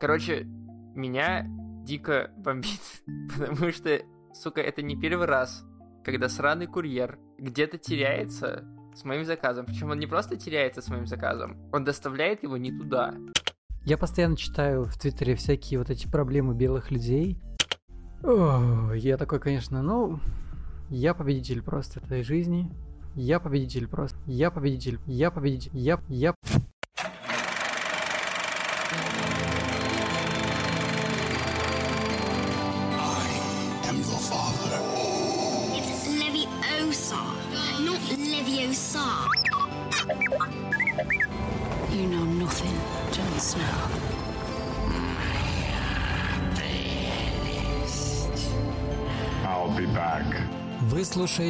[0.00, 0.44] Короче,
[0.94, 1.46] меня
[1.84, 2.80] дико бомбит,
[3.38, 4.00] потому что,
[4.34, 5.64] сука, это не первый раз,
[6.04, 9.66] когда сраный курьер где-то теряется с моим заказом.
[9.66, 13.14] Причем он не просто теряется с моим заказом, он доставляет его не туда.
[13.84, 17.38] Я постоянно читаю в Твиттере всякие вот эти проблемы белых людей.
[18.24, 20.18] О, я такой, конечно, ну,
[20.90, 22.70] я победитель просто этой жизни.
[23.14, 24.18] Я победитель просто.
[24.26, 24.98] Я победитель.
[25.06, 25.70] Я победитель.
[25.72, 26.34] Я, я...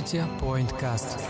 [0.07, 1.21] слушаете PointCast.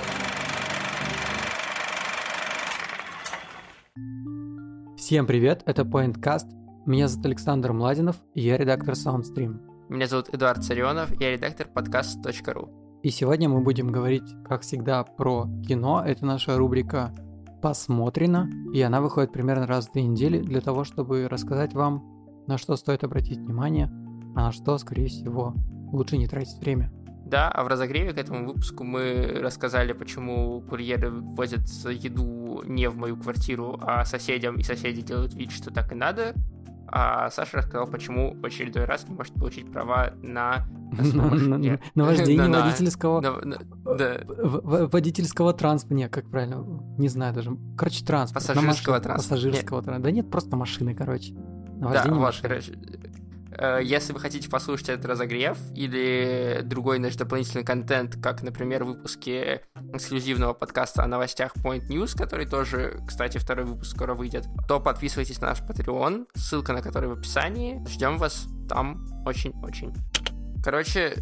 [4.96, 6.46] Всем привет, это PointCast.
[6.84, 9.58] Меня зовут Александр Младинов, и я редактор Soundstream.
[9.88, 13.00] Меня зовут Эдуард Царионов, я редактор подкаст.ру.
[13.02, 16.02] И сегодня мы будем говорить, как всегда, про кино.
[16.04, 17.14] Это наша рубрика
[17.62, 22.02] «Посмотрено», и она выходит примерно раз в две недели для того, чтобы рассказать вам,
[22.46, 23.86] на что стоит обратить внимание,
[24.34, 25.54] а на что, скорее всего,
[25.92, 26.92] лучше не тратить время.
[27.26, 32.96] Да, а в разогреве к этому выпуску мы рассказали, почему курьеры возят еду не в
[32.96, 36.34] мою квартиру, а соседям, и соседи делают вид, что так и надо.
[36.88, 40.66] А Саша рассказал, почему в очередной раз не может получить права на...
[40.92, 43.20] На вождение водительского...
[44.86, 46.64] водительского транспорта, не, как правильно,
[46.96, 48.46] не знаю даже, короче, транспорт.
[48.46, 49.34] Пассажирского транспорта.
[49.34, 50.04] Пассажирского транспорта.
[50.04, 51.34] Да нет, просто машины, короче.
[51.78, 52.72] На да, вот, короче.
[53.52, 59.60] Э, Если вы хотите послушать этот разогрев или другой наш дополнительный контент, как, например, выпуски
[59.92, 65.40] эксклюзивного подкаста о новостях Point News, который тоже, кстати, второй выпуск скоро выйдет, то подписывайтесь
[65.40, 67.84] на наш Patreon, ссылка на который в описании.
[67.88, 69.94] Ждем вас там очень-очень.
[70.62, 71.14] Короче,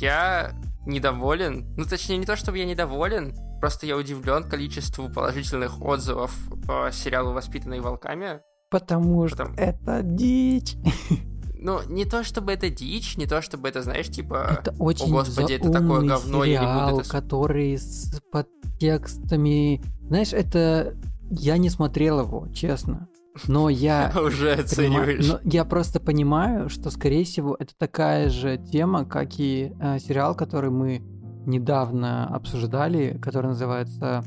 [0.00, 0.52] я
[0.86, 1.74] недоволен.
[1.76, 6.32] Ну, точнее, не то, чтобы я недоволен, просто я удивлен количеству положительных отзывов
[6.66, 8.40] по сериалу «Воспитанные волками».
[8.70, 10.76] Потому что Потому- это дичь.
[11.64, 14.58] Ну, не то чтобы это дичь, не то чтобы это, знаешь, типа...
[14.60, 19.80] Это очень господи, это такое говно, я не буду сериал, это с- который с подтекстами...
[20.08, 20.94] Знаешь, это...
[21.30, 23.08] Я не смотрел его, честно.
[23.48, 24.12] Но я...
[24.22, 25.26] Уже оцениваешь.
[25.26, 30.34] но я просто понимаю, что, скорее всего, это такая же тема, как и э, сериал,
[30.34, 31.02] который мы
[31.46, 34.22] недавно обсуждали, который называется...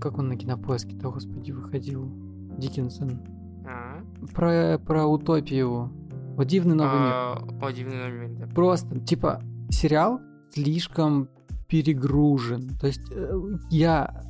[0.00, 2.10] Как он на кинопоиске-то, господи, выходил?
[2.58, 3.20] Диккенсон.
[3.66, 4.00] А,
[4.34, 5.92] Про, про утопию.
[6.40, 7.12] Вот дивный новый мир.
[7.12, 8.54] а, О, дивный новый мир, да.
[8.54, 11.28] Просто, типа, сериал слишком
[11.68, 12.78] перегружен.
[12.78, 14.24] То есть э, я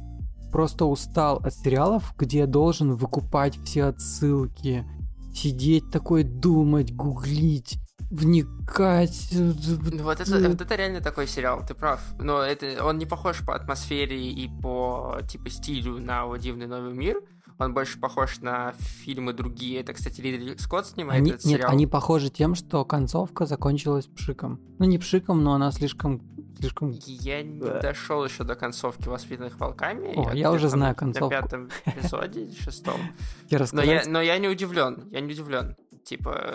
[0.50, 4.84] просто устал от сериалов, где я должен выкупать все отсылки,
[5.32, 7.78] сидеть такой, думать, гуглить,
[8.10, 9.28] вникать.
[9.30, 9.54] Ну,
[10.02, 12.00] вот это, вот это реально такой сериал, ты прав.
[12.18, 16.92] Но это, он не похож по атмосфере и по, типа, стилю на «О, дивный новый
[16.92, 17.20] мир».
[17.60, 18.72] Он больше похож на
[19.04, 19.80] фильмы другие.
[19.80, 21.70] Это, кстати, Ридли Скотт снимает Они, этот нет, сериал.
[21.72, 24.58] они похожи тем, что концовка закончилась пшиком.
[24.78, 26.22] Ну, не пшиком, но она слишком...
[26.58, 26.90] слишком...
[27.04, 27.80] Я не Да.
[27.80, 30.14] дошел еще до концовки «Воспитанных волками».
[30.16, 31.28] О, я где-то уже там знаю На концовку.
[31.30, 32.98] пятом эпизоде, шестом.
[33.50, 33.86] Я Но рассказать?
[34.06, 35.76] я, но я не удивлен, я не удивлен.
[36.02, 36.54] Типа,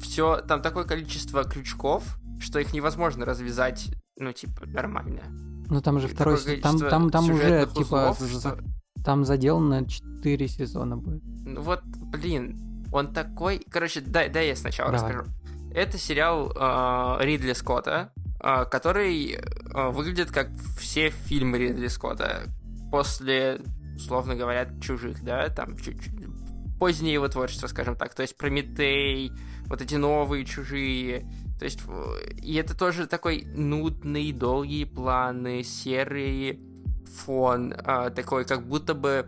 [0.00, 5.22] все, там такое количество крючков, что их невозможно развязать, ну, типа, нормально.
[5.68, 6.38] Ну, там же второй...
[6.60, 8.58] Там, там, там уже, типа, узлов, за- что-
[9.06, 11.22] там заделано 4 сезона будет.
[11.44, 13.64] Ну вот, блин, он такой...
[13.70, 15.12] Короче, дай, дай я сначала Давай.
[15.12, 15.30] расскажу.
[15.72, 18.10] Это сериал э, Ридли Скотта,
[18.42, 22.46] э, который э, выглядит как все фильмы Ридли Скотта
[22.90, 23.60] после,
[23.94, 26.26] условно говоря, чужих, да, там чуть-чуть
[26.80, 29.30] позднее его творчество, скажем так, то есть Прометей,
[29.66, 31.24] вот эти новые чужие,
[31.60, 36.58] то есть э, и это тоже такой нудный, долгие планы, серый
[37.16, 39.26] фон, э, такой, как будто бы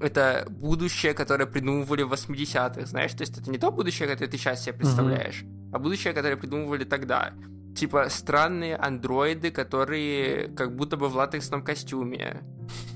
[0.00, 4.38] это будущее, которое придумывали в 80-х, знаешь, то есть это не то будущее, которое ты
[4.38, 7.32] сейчас себе представляешь, а будущее, которое придумывали тогда.
[7.76, 12.42] Типа странные андроиды, которые как будто бы в латексном костюме.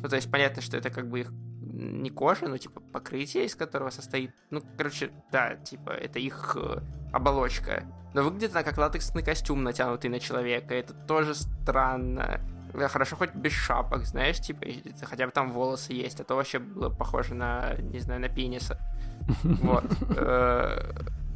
[0.03, 1.33] Ну, то есть понятно, что это как бы их
[1.73, 4.33] не кожа, но типа покрытие, из которого состоит.
[4.51, 6.81] Ну, короче, да, типа это их э,
[7.13, 7.85] оболочка.
[8.15, 10.75] Но выглядит она как латексный костюм, натянутый на человека.
[10.75, 12.41] Это тоже странно.
[12.75, 14.67] Да, Хорошо хоть без шапок, знаешь, типа,
[15.03, 18.79] хотя бы там волосы есть, а то вообще было похоже на, не знаю, на пениса.
[19.43, 19.85] Вот.
[20.17, 20.91] Э,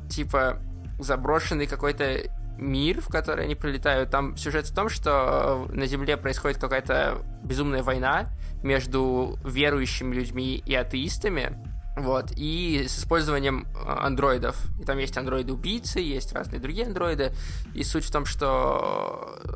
[0.09, 0.59] Типа,
[0.99, 4.11] заброшенный какой-то мир, в который они прилетают.
[4.11, 8.29] Там сюжет в том, что на Земле происходит какая-то безумная война
[8.63, 11.59] между верующими людьми и атеистами.
[11.97, 14.55] Вот, и с использованием э, андроидов.
[14.79, 17.33] И там есть андроиды-убийцы, есть разные другие андроиды.
[17.75, 19.49] И суть в том, что э,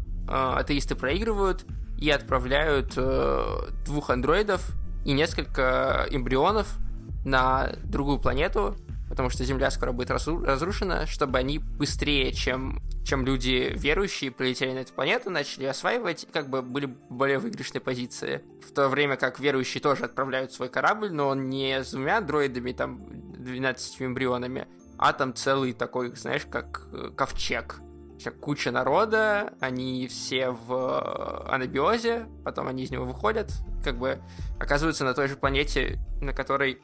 [0.60, 1.64] атеисты проигрывают
[1.98, 3.42] и отправляют э,
[3.84, 4.72] двух андроидов
[5.04, 6.78] и несколько эмбрионов
[7.24, 8.76] на другую планету,
[9.08, 14.72] потому что Земля скоро будет разру- разрушена, чтобы они быстрее, чем, чем люди верующие, прилетели
[14.72, 18.42] на эту планету, начали осваивать, как бы были более выигрышной позиции.
[18.66, 22.72] В то время как верующие тоже отправляют свой корабль, но он не с двумя андроидами,
[22.72, 23.00] там,
[23.36, 27.80] 12 эмбрионами, а там целый такой, знаешь, как э, ковчег.
[28.20, 33.50] Вся куча народа, они все в э, анабиозе, потом они из него выходят,
[33.82, 34.18] как бы
[34.58, 36.78] оказываются на той же планете, на которой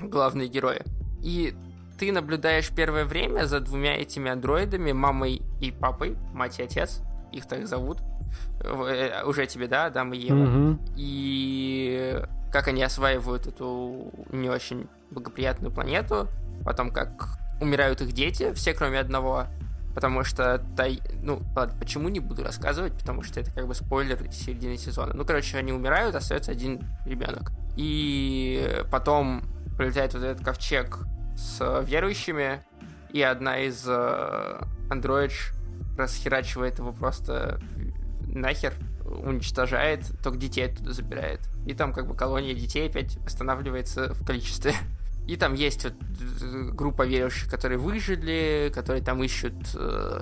[0.00, 0.82] главные герои.
[1.22, 1.54] И
[1.98, 7.00] ты наблюдаешь первое время за двумя этими андроидами, мамой и папой, мать и отец,
[7.32, 7.96] их так зовут,
[8.62, 10.36] э, уже тебе, да, Адам и Ева.
[10.36, 10.80] Мгм.
[10.94, 12.22] И
[12.52, 16.28] как они осваивают эту не очень благоприятную планету,
[16.66, 19.46] потом как умирают их дети, все кроме одного,
[19.94, 21.00] потому что, тай...
[21.22, 25.12] ну, ладно, почему не буду рассказывать, потому что это как бы спойлер середины сезона.
[25.14, 27.52] Ну, короче, они умирают, остается один ребенок.
[27.76, 29.42] И потом
[29.76, 30.98] прилетает вот этот ковчег
[31.36, 32.64] с верующими,
[33.10, 34.60] и одна из э,
[34.90, 35.52] андроидж
[35.98, 37.60] расхерачивает его просто
[38.26, 38.74] нахер,
[39.04, 41.40] уничтожает, только детей оттуда забирает.
[41.66, 44.74] И там как бы колония детей опять восстанавливается в количестве.
[45.26, 50.20] И там есть вот э, группа верующих, которые выжили, которые там ищут э,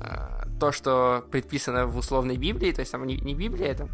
[0.00, 3.88] э, то, что предписано в условной Библии, то есть там не, не Библия, там,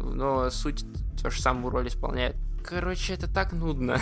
[0.00, 0.84] но суть
[1.20, 2.36] то же самую роль исполняет.
[2.64, 3.98] Короче, это так нудно.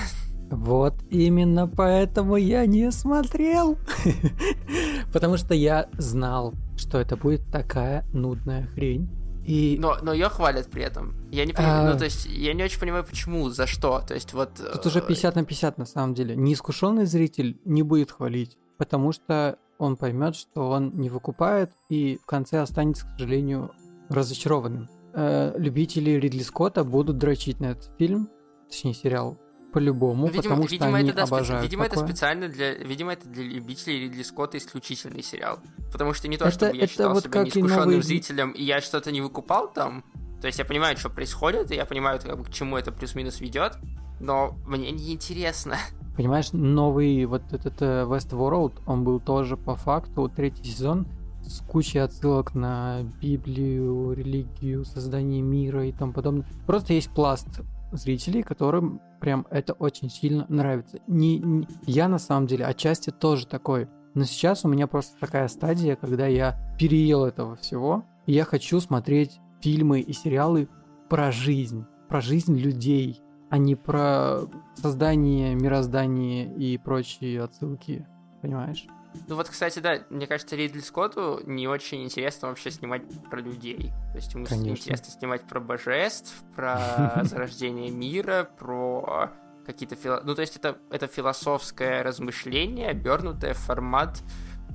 [0.50, 3.78] Вот именно поэтому я не смотрел.
[5.12, 9.08] Потому что я знал, что это будет такая нудная хрень.
[9.44, 11.14] И Но, но ее хвалят при этом.
[11.30, 11.92] Я не понимаю, А.
[11.92, 14.00] ну то есть я не очень понимаю, почему, за что.
[14.00, 14.50] То есть вот...
[14.54, 16.34] тут уже э, 50 на 50 на самом деле.
[16.34, 22.26] Неискушенный зритель не будет хвалить, потому что он поймет, что он не выкупает и в
[22.26, 23.72] конце останется, к сожалению,
[24.08, 24.88] разочарованным.
[25.12, 28.28] Э, любители Ридли Скотта будут дрочить на этот фильм,
[28.68, 29.38] точнее сериал,
[29.74, 32.08] по-любому, видимо, потому что видимо, они это, да, обожают видимо это такое.
[32.08, 32.74] специально для...
[32.74, 35.58] Видимо, это для любителей Ридли Скотта исключительный сериал.
[35.92, 38.62] Потому что не то, Это- чтобы я это считал вот себя неискушенным новый- зрителем, и
[38.62, 40.04] я что-то не выкупал там.
[40.40, 43.40] То есть я понимаю, что происходит, и я понимаю, как бы, к чему это плюс-минус
[43.40, 43.76] ведет,
[44.20, 45.76] но мне неинтересно.
[46.16, 51.06] Понимаешь, новый вот этот э, Westworld, он был тоже по факту третий сезон
[51.42, 56.46] с кучей отсылок на Библию, религию, создание мира и тому подобное.
[56.66, 57.48] Просто есть пласт
[57.96, 60.98] зрителей, которым прям это очень сильно нравится.
[61.06, 63.88] Не, не- я на самом деле отчасти тоже такой.
[64.14, 68.80] Но сейчас у меня просто такая стадия, когда я переел этого всего, и я хочу
[68.80, 70.68] смотреть фильмы и сериалы
[71.08, 73.20] про жизнь, про жизнь людей,
[73.50, 74.42] а не про
[74.74, 78.06] создание, мироздание и прочие отсылки,
[78.42, 78.86] понимаешь?
[79.28, 83.92] Ну вот, кстати, да, мне кажется, Ридли Скотту не очень интересно вообще снимать про людей.
[84.12, 84.70] То есть ему Конечно.
[84.70, 89.30] интересно снимать про божеств, про зарождение мира, про
[89.66, 89.94] какие-то...
[89.94, 94.20] фило- Ну, то есть это, это философское размышление, обернутое в формат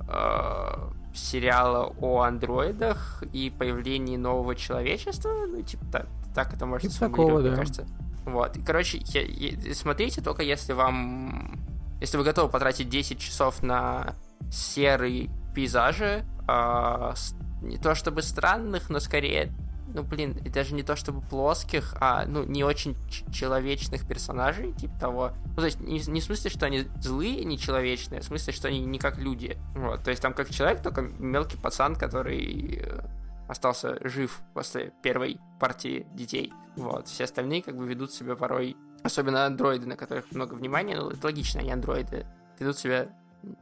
[0.08, 5.30] э, сериала о андроидах и появлении нового человечества.
[5.46, 7.56] Ну, типа, так, так это можно Типа сформулировать, такого, мне да.
[7.56, 7.86] кажется.
[8.24, 8.56] Вот.
[8.56, 11.58] И, короче, я- я- смотрите только если вам...
[12.00, 14.14] Если вы готовы потратить 10 часов на
[14.50, 19.52] серые пейзажи, с- не то чтобы странных, но скорее,
[19.94, 22.96] ну блин, даже не то чтобы плоских, а ну не очень
[23.32, 25.32] человечных персонажей, типа того.
[25.50, 28.68] Ну то есть не, не в смысле, что они злые, нечеловечные, а в смысле, что
[28.68, 29.58] они не как люди.
[29.74, 33.00] Вот, то есть там как человек, только мелкий пацан, который э,
[33.48, 36.52] остался жив после первой партии детей.
[36.76, 41.10] Вот, все остальные как бы ведут себя порой, особенно андроиды, на которых много внимания, ну
[41.10, 42.26] это логично, они андроиды,
[42.58, 43.08] ведут себя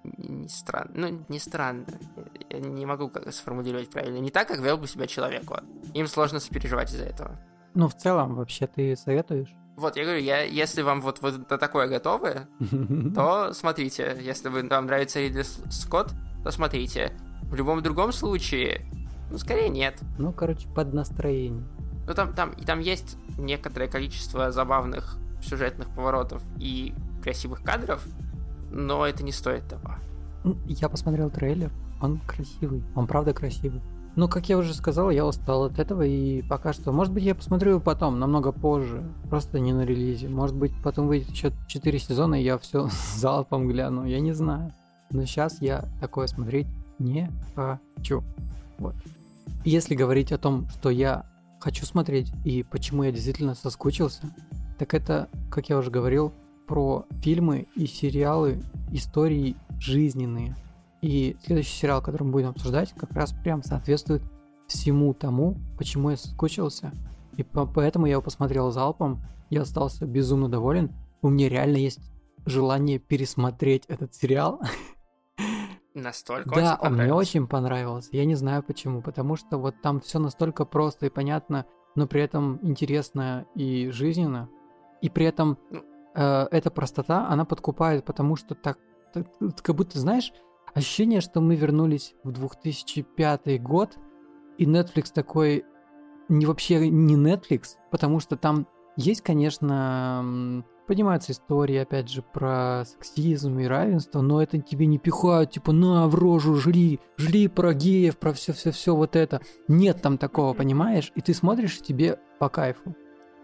[0.03, 0.91] не, странно.
[0.95, 1.87] Ну, не странно.
[2.51, 4.19] Я не могу как сформулировать правильно.
[4.19, 5.45] Не так, как вел бы себя человек.
[5.49, 5.65] Вот.
[5.95, 7.39] Им сложно сопереживать из-за этого.
[7.75, 9.55] Ну, в целом, вообще, ты советуешь?
[9.77, 12.49] Вот, я говорю, я, если вам вот, вот на такое готовы,
[13.15, 14.17] то смотрите.
[14.21, 17.13] Если вы, вам нравится Ридли Скотт, то смотрите.
[17.43, 18.85] В любом другом случае,
[19.31, 19.99] ну, скорее нет.
[20.19, 21.65] Ну, короче, под настроение.
[22.07, 28.05] Ну, там, там, и там есть некоторое количество забавных сюжетных поворотов и красивых кадров,
[28.71, 29.95] но это не стоит того.
[30.45, 31.71] Ну, Я посмотрел трейлер,
[32.01, 33.83] он красивый, он правда красивый.
[34.17, 37.37] Но, как я уже сказал, я устал от этого, и пока что, может быть, я
[37.37, 40.29] посмотрю его потом, намного позже, просто не на релизе.
[40.29, 44.73] Может быть, потом выйдет еще 4 сезона, и я все залпом гляну, я не знаю.
[45.11, 46.67] Но сейчас я такое смотреть
[46.99, 48.25] не хочу.
[48.79, 48.95] Вот.
[49.65, 51.25] Если говорить о том, что я
[51.61, 54.23] хочу смотреть, и почему я действительно соскучился,
[54.79, 56.33] так это, как я уже говорил,
[56.69, 60.55] про фильмы и сериалы, истории жизненные.
[61.01, 64.23] И следующий сериал, который мы будем обсуждать, как раз прям соответствует
[64.67, 66.93] всему тому, почему я соскучился.
[67.37, 70.91] И по- поэтому я его посмотрел залпом, я остался безумно доволен.
[71.23, 72.01] У меня реально есть
[72.45, 74.61] желание пересмотреть этот сериал.
[75.95, 78.11] Настолько Да, он мне очень понравился.
[78.13, 81.65] Я не знаю почему, потому что вот там все настолько просто и понятно,
[81.97, 84.49] но при этом интересно и жизненно.
[85.01, 85.83] И при этом Ну.
[86.15, 88.79] Э, эта простота, она подкупает, потому что так,
[89.13, 89.27] так-
[89.63, 90.33] как будто, знаешь,
[90.75, 93.97] ощущение, что мы вернулись в 2005 год,
[94.59, 95.65] и Netflix такой
[96.29, 103.59] не вообще не Netflix, потому что там есть, конечно, поднимаются истории, опять же, про сексизм
[103.59, 108.19] и равенство, но это тебе не пихают, типа, на, в рожу, жри, жри про геев,
[108.19, 109.41] про все-все-все вот это.
[109.69, 111.13] Нет там такого, понимаешь?
[111.15, 112.95] И ты смотришь, и тебе по кайфу.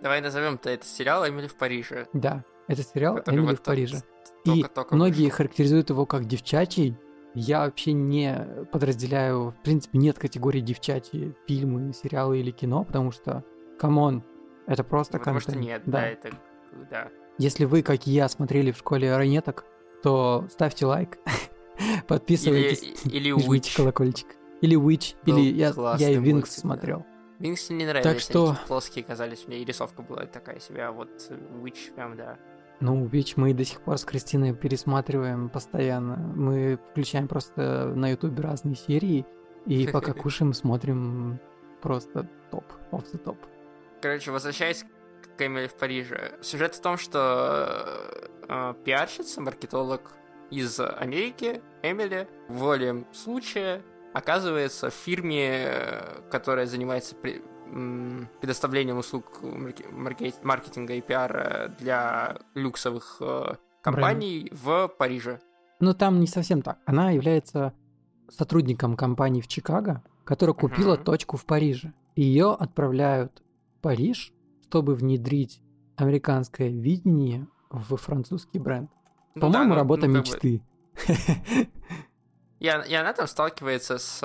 [0.02, 2.06] Давай назовем-то этот сериал «Эмили в Париже».
[2.14, 4.02] Да, это сериал который «Эмили вот в Париже».
[4.44, 5.36] И многие вышел.
[5.36, 6.96] характеризуют его как девчачий.
[7.34, 13.42] Я вообще не подразделяю, в принципе, нет категории девчачьи фильмы, сериалы или кино, потому что,
[13.78, 14.22] come on,
[14.66, 15.66] это просто Потому что контент.
[15.66, 16.30] нет, да, это...
[16.90, 17.08] Да.
[17.38, 19.64] Если вы, как и я, смотрели в школе ранеток,
[20.02, 21.18] то ставьте лайк,
[22.06, 24.28] подписывайтесь, Или, или нажмите колокольчик.
[24.60, 26.60] Или Witch, Был или я, я и Винкс да.
[26.60, 27.06] смотрел.
[27.38, 31.10] Винкс не нравились, Так что- плоские казались мне, и рисовка была такая себе, а вот
[31.62, 32.38] Witch прям, да.
[32.80, 36.16] Ну, Witch мы до сих пор с Кристиной пересматриваем постоянно.
[36.16, 39.24] Мы включаем просто на ютубе разные серии,
[39.66, 41.38] и пока кушаем, смотрим
[41.80, 43.38] просто топ, off the топ.
[44.02, 44.84] Короче, возвращаясь
[45.36, 46.32] к Эмили в Париже.
[46.42, 47.96] Сюжет в том, что
[48.48, 50.12] э, пиарщица, маркетолог
[50.50, 57.42] из Америки, Эмили, волем случая оказывается в фирме, э, которая занимается при-
[58.40, 65.40] предоставлением услуг марке- марке- маркетинга и пиара для люксовых э, компаний в Париже.
[65.80, 66.78] Но там не совсем так.
[66.86, 67.72] Она является
[68.28, 71.04] сотрудником компании в Чикаго, которая купила Мгм.
[71.04, 71.92] точку в Париже.
[72.16, 73.42] Ее отправляют
[73.76, 75.60] в Париж, чтобы внедрить
[75.96, 78.90] американское видение в французский бренд.
[79.34, 80.62] Ну По-моему, да, ну- работа ну, как бы- мечты.
[82.60, 84.20] И, она, и она там сталкивается с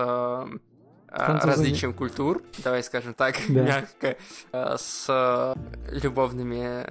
[1.11, 1.51] э, э, Французами.
[1.51, 3.61] различием культур, давай скажем так, Да.
[3.63, 4.17] мягко,
[4.51, 5.55] э, с э,
[6.01, 6.85] любовными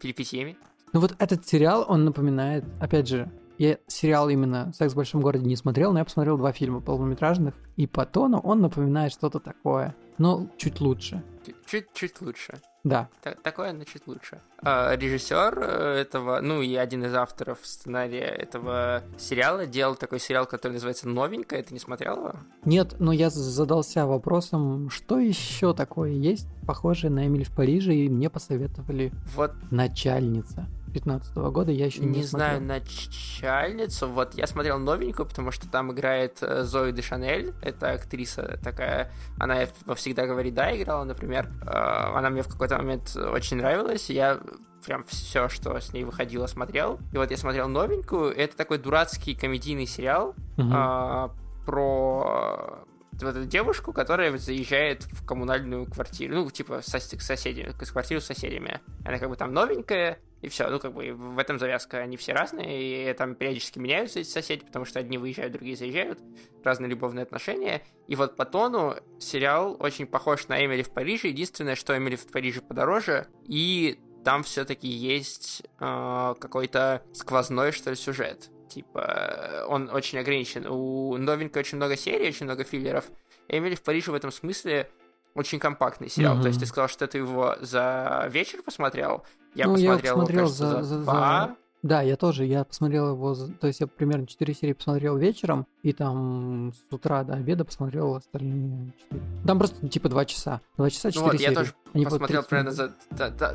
[0.00, 0.56] перипетиями.
[0.92, 5.46] Ну вот этот сериал, он напоминает, опять же, я сериал именно «Секс в большом городе»
[5.46, 9.94] не смотрел, но я посмотрел два фильма полнометражных, и по тону он напоминает что-то такое,
[10.18, 11.22] но чуть лучше.
[11.66, 12.54] Чуть-чуть лучше.
[12.86, 14.40] Да, Ta- такое, чуть лучше.
[14.62, 20.46] А, режиссер э, этого, ну и один из авторов сценария этого сериала делал такой сериал,
[20.46, 21.64] который называется «Новенькая».
[21.64, 22.32] Ты не смотрел его?
[22.64, 28.08] Нет, но я задался вопросом, что еще такое есть, похожее на Эмиль в Париже, и
[28.08, 30.66] мне посоветовали Вот начальница
[31.00, 32.78] 15 года, я еще не, Не знаю, смотрел.
[32.78, 34.08] начальницу.
[34.08, 37.52] Вот я смотрел новенькую, потому что там играет э, Зои де Шанель.
[37.62, 39.12] Это актриса такая.
[39.38, 41.50] Она во всегда говорит да играла, например.
[41.62, 44.08] Э, Она мне в какой-то момент очень нравилась.
[44.10, 44.40] Я
[44.86, 46.98] прям все, что с ней выходило, смотрел.
[47.12, 48.34] И вот я смотрел новенькую.
[48.34, 51.30] Это такой дурацкий комедийный сериал а,
[51.66, 57.78] про вот эту девушку, которая заезжает в коммунальную квартиру, ну, типа, сос- к соседям, к
[57.90, 58.80] квартиру с соседями.
[59.04, 62.32] Она как бы там новенькая, и все, ну, как бы в этом завязка, они все
[62.32, 66.18] разные, и там периодически меняются эти соседи, потому что одни выезжают, другие заезжают,
[66.62, 67.82] разные любовные отношения.
[68.06, 72.26] И вот по тону сериал очень похож на Эмили в Париже, единственное, что Эмили в
[72.26, 78.50] Париже подороже, и там все-таки есть э, какой-то сквозной, что ли, сюжет.
[78.68, 80.66] Типа, он очень ограничен.
[80.66, 83.04] У новенькой очень много серий, очень много филлеров.
[83.48, 84.90] Эмили в Париже в этом смысле
[85.36, 86.34] очень компактный сериал.
[86.34, 86.42] Мгм.
[86.42, 89.24] То есть ты сказал, что ты его за вечер посмотрел.
[89.54, 91.56] Я Ну, я его посмотрел его, посмотрел кажется, за- за, за- за- два.
[91.82, 95.92] Да, я тоже, я посмотрел его, то есть я примерно 4 серии посмотрел вечером, и
[95.92, 99.22] там с утра до обеда посмотрел остальные 4.
[99.46, 100.60] Там просто типа 2 часа.
[100.78, 101.50] 2 часа 4 Ну вот, серии.
[101.52, 102.92] я тоже Они по посмотрел 30 примерно за...
[103.10, 103.54] Да, да,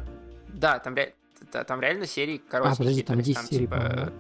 [0.54, 1.14] да, там, ре-
[1.52, 2.74] да, там реально серии короткие.
[2.74, 4.14] А, подожди, там то есть 10 серий, типа,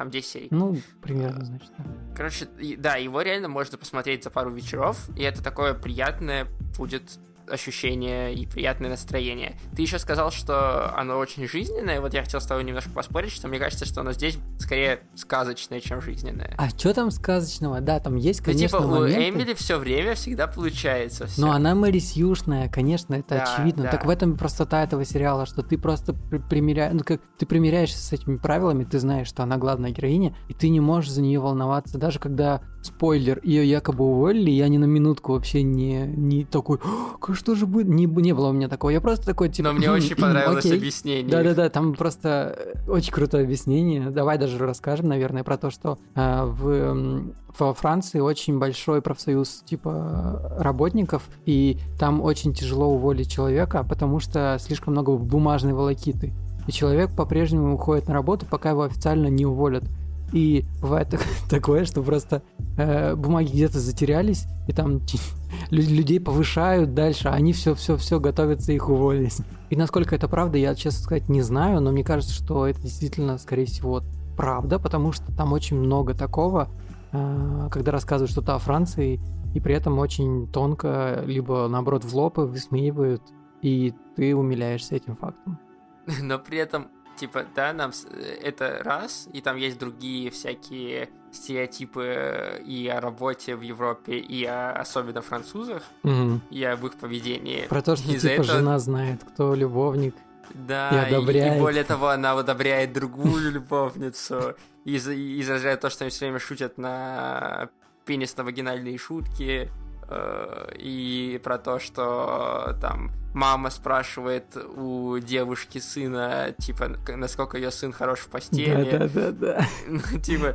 [0.00, 0.48] Там 10 серий.
[0.50, 1.84] Ну, примерно, значит, да.
[2.16, 6.46] Короче, да, его реально можно посмотреть за пару вечеров, и это такое приятное
[6.78, 7.18] будет
[7.50, 9.56] ощущение и приятное настроение.
[9.76, 13.48] Ты еще сказал, что оно очень жизненное, вот я хотел с тобой немножко поспорить, что
[13.48, 16.54] мне кажется, что оно здесь скорее сказочное, чем жизненное.
[16.58, 17.80] А что там сказочного?
[17.80, 19.28] Да, там есть, Ну, конечно, типа, у моменты.
[19.28, 21.26] Эмили все время всегда получается.
[21.36, 23.82] Но она Мэри Сьюшная, конечно, это Да, очевидно.
[23.84, 23.90] да.
[23.90, 27.98] Так в этом простота этого сериала, что ты просто при- примеряешь, ну как ты примеряешься
[27.98, 31.40] с этими правилами, ты знаешь, что она главная героиня, и ты не можешь за нее
[31.40, 36.78] волноваться, даже когда спойлер, ее якобы уволили, я ни на минутку вообще не, не такой,
[36.82, 39.68] «А, что же будет, не, не было у меня такого, я просто такой, типа...
[39.68, 40.78] Но мне «Хм, очень понравилось окей».
[40.78, 41.30] объяснение.
[41.30, 44.10] Да-да-да, там просто э, очень крутое объяснение.
[44.10, 50.56] Давай даже расскажем, наверное, про то, что э, в, во Франции очень большой профсоюз типа
[50.58, 56.32] работников, и там очень тяжело уволить человека, потому что слишком много бумажной волокиты.
[56.66, 59.84] И человек по-прежнему уходит на работу, пока его официально не уволят.
[60.32, 62.42] И бывает так- такое, что просто
[62.76, 65.00] э, бумаги где-то затерялись, и там
[65.70, 69.38] лю- людей повышают дальше, а они все, все, все готовятся их уволить.
[69.70, 73.38] И насколько это правда, я, честно сказать, не знаю, но мне кажется, что это действительно,
[73.38, 74.02] скорее всего,
[74.36, 76.68] правда, потому что там очень много такого,
[77.12, 79.20] э, когда рассказывают что-то о Франции,
[79.54, 83.22] и при этом очень тонко, либо наоборот в лоб высмеивают,
[83.62, 85.58] и ты умиляешься этим фактом.
[86.22, 86.88] Но при этом,
[87.20, 88.06] типа, да, нам с-
[88.42, 94.44] это раз, и там есть другие всякие стереотипы э, и о работе в Европе, и
[94.44, 96.40] о особенно французах, Мгм.
[96.50, 97.66] и об их поведении.
[97.68, 100.14] Про то, что типа этого- жена знает, кто любовник.
[100.54, 101.56] Да, И и, одобряет.
[101.56, 104.54] и более того, она одобряет другую любовницу.
[104.84, 107.68] Из, из разряда то, что они все время шутят на
[108.06, 109.70] пенисно-вагинальные шутки.
[110.10, 117.92] Э, И про то, что там мама спрашивает у девушки сына, типа, насколько ее сын
[117.92, 118.90] хорош в постели.
[118.90, 119.64] Да-да-да-да.
[119.88, 120.54] Ну, типа,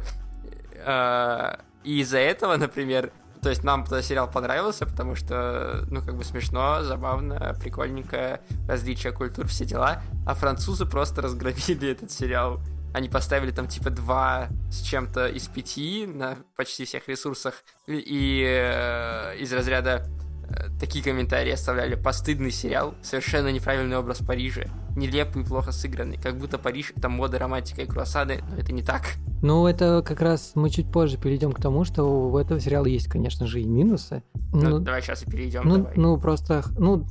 [0.85, 6.15] э, и из-за этого, например, то есть нам этот сериал понравился, потому что, ну, как
[6.15, 12.59] бы смешно, забавно, прикольненько, различия культур, все дела, а французы просто разгромили этот сериал.
[12.95, 17.55] Они поставили там типа два с чем-то из пяти на почти всех ресурсах,
[17.87, 20.07] и, и, э, из разряда
[20.49, 21.95] э, такие комментарии оставляли.
[21.95, 27.37] Постыдный сериал, совершенно неправильный образ Парижа, нелепый и плохо сыгранный, как будто Париж это мода,
[27.37, 29.01] романтика и круассаны, но это не так.
[29.41, 33.09] Ну, это как раз мы чуть позже перейдем к тому, что у этого сериала есть,
[33.09, 34.23] конечно же, и минусы.
[34.53, 35.63] Ну, Ну, давай сейчас и перейдем.
[35.65, 35.93] ну, давай.
[35.97, 37.05] ну, просто, ну,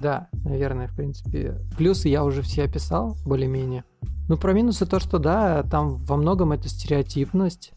[0.00, 1.58] да, наверное, в принципе.
[1.78, 3.84] Плюсы я уже все описал, более-менее.
[4.28, 7.72] Ну, про минусы то, что, да, там во многом это стереотипность.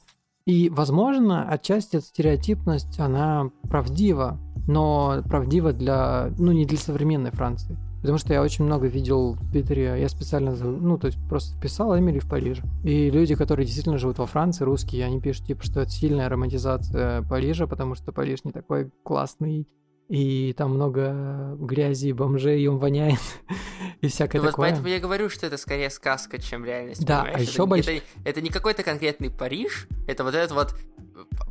[0.45, 7.77] И, возможно, отчасти эта стереотипность, она правдива, но правдива для, ну, не для современной Франции.
[8.01, 11.97] Потому что я очень много видел в Твиттере, я специально, ну, то есть просто вписал
[11.97, 12.63] Эмили в Париже.
[12.83, 17.23] И люди, которые действительно живут во Франции, русские, они пишут, типа, что это сильная романтизация
[17.23, 19.67] Парижа, потому что Париж не такой классный,
[20.09, 23.19] и там много грязи, бомжей, и он воняет,
[24.01, 24.69] и всякое Ну вот такое.
[24.69, 27.05] поэтому я говорю, что это скорее сказка, чем реальность.
[27.05, 27.49] Да, понимаешь?
[27.49, 30.75] а Это- больш- это, это не какой-то конкретный Париж, это вот этот вот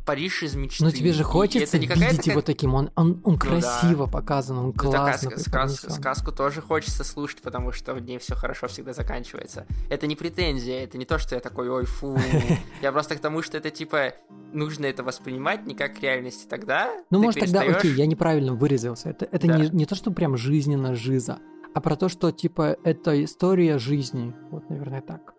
[0.05, 0.83] Париж из мечты.
[0.83, 3.39] Но тебе же хочется видеть его кон- таким, он, он, он да.
[3.39, 5.43] красиво показан, он Ну, классно ска- сказ-
[5.79, 5.91] преподнесён.
[5.91, 9.65] сказку тоже хочется слушать, потому что в ней все хорошо всегда заканчивается.
[9.89, 12.17] Это не претензия, это не то, что я такой, ой, фу.
[12.81, 14.13] Я просто к тому, что это типа
[14.53, 16.47] нужно это воспринимать не как реальность.
[16.49, 19.09] Тогда Ну, может, тогда, окей, я неправильно выразился.
[19.09, 19.57] Это, это Да.
[19.57, 21.39] не, не то, что прям жизненно жиза,
[21.73, 24.33] а про то, что, типа, это история жизни.
[24.51, 25.33] Вот, наверное, так.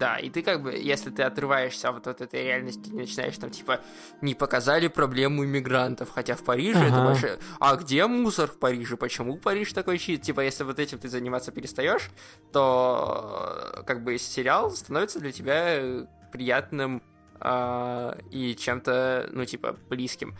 [0.00, 3.80] Да, и ты как бы, если ты отрываешься вот от этой реальности, начинаешь там, типа,
[4.22, 7.04] не показали проблему иммигрантов, хотя в Париже это Ага.
[7.04, 7.38] большое...
[7.60, 8.96] А где мусор в Париже?
[8.96, 10.22] Почему Париж такой чист?
[10.22, 12.10] Типа, если вот этим ты заниматься перестаешь,
[12.50, 17.02] то э, как бы сериал становится для тебя э, приятным
[17.38, 20.34] а, и чем-то, ну, типа, близким.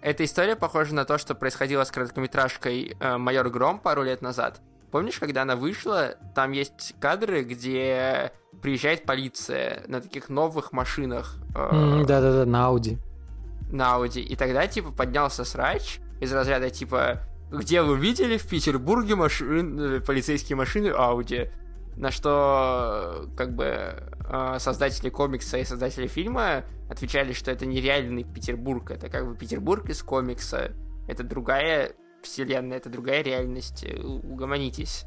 [0.00, 4.60] Эта история похожа на то, что происходило с короткометражкой э, «Майор Гром» пару лет назад.
[4.90, 12.04] Помнишь, когда она вышла, там есть кадры, где приезжает полиция на таких новых машинах э,
[12.06, 12.98] Да-да-да, на Ауди.
[13.70, 17.20] на Ауди, и тогда, типа, поднялся срач из разряда, типа,
[17.50, 21.50] где вы видели в Петербурге машин, э, полицейские машины Ауди?
[21.96, 28.90] На что, как бы, э, создатели комикса и создатели фильма отвечали, что это нереальный Петербург,
[28.90, 30.72] это как бы Петербург из комикса,
[31.08, 31.92] это другая
[32.26, 35.04] вселенная, это другая реальность, э, угомонитесь.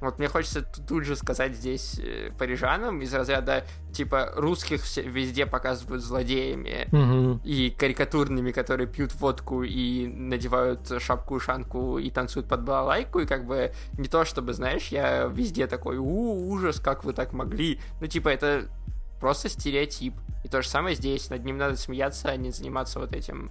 [0.00, 5.44] Вот мне хочется тут же сказать здесь э, парижанам из разряда, типа, русских все- везде
[5.44, 7.40] показывают злодеями, Мгм.
[7.44, 13.72] и карикатурными, которые пьют водку и надевают шапку-ушанку и танцуют под балалайку, и как бы
[13.94, 17.80] не то, чтобы, знаешь, я везде такой, у, ужас, как вы так могли.
[18.00, 18.68] Ну, типа, это
[19.20, 20.14] просто стереотип.
[20.44, 23.50] И то же самое здесь, над ним надо смеяться, а не заниматься вот этим,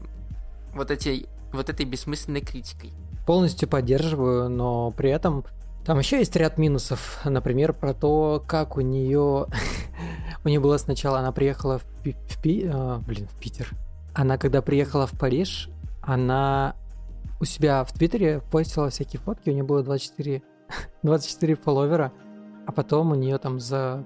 [0.77, 2.93] вот этой, вот этой бессмысленной критикой.
[3.25, 5.43] Полностью поддерживаю, но при этом
[5.85, 7.19] там еще есть ряд минусов.
[7.25, 9.47] Например, про то, как у нее...
[10.43, 13.71] у нее было сначала, она приехала в, Пи- в Пи- а, блин, в Питер.
[14.13, 15.69] Она когда приехала в Париж,
[16.01, 16.75] она
[17.39, 20.41] у себя в Твиттере постила всякие фотки, у нее было 24,
[21.03, 22.11] 24 фолловера,
[22.65, 24.03] а потом у нее там за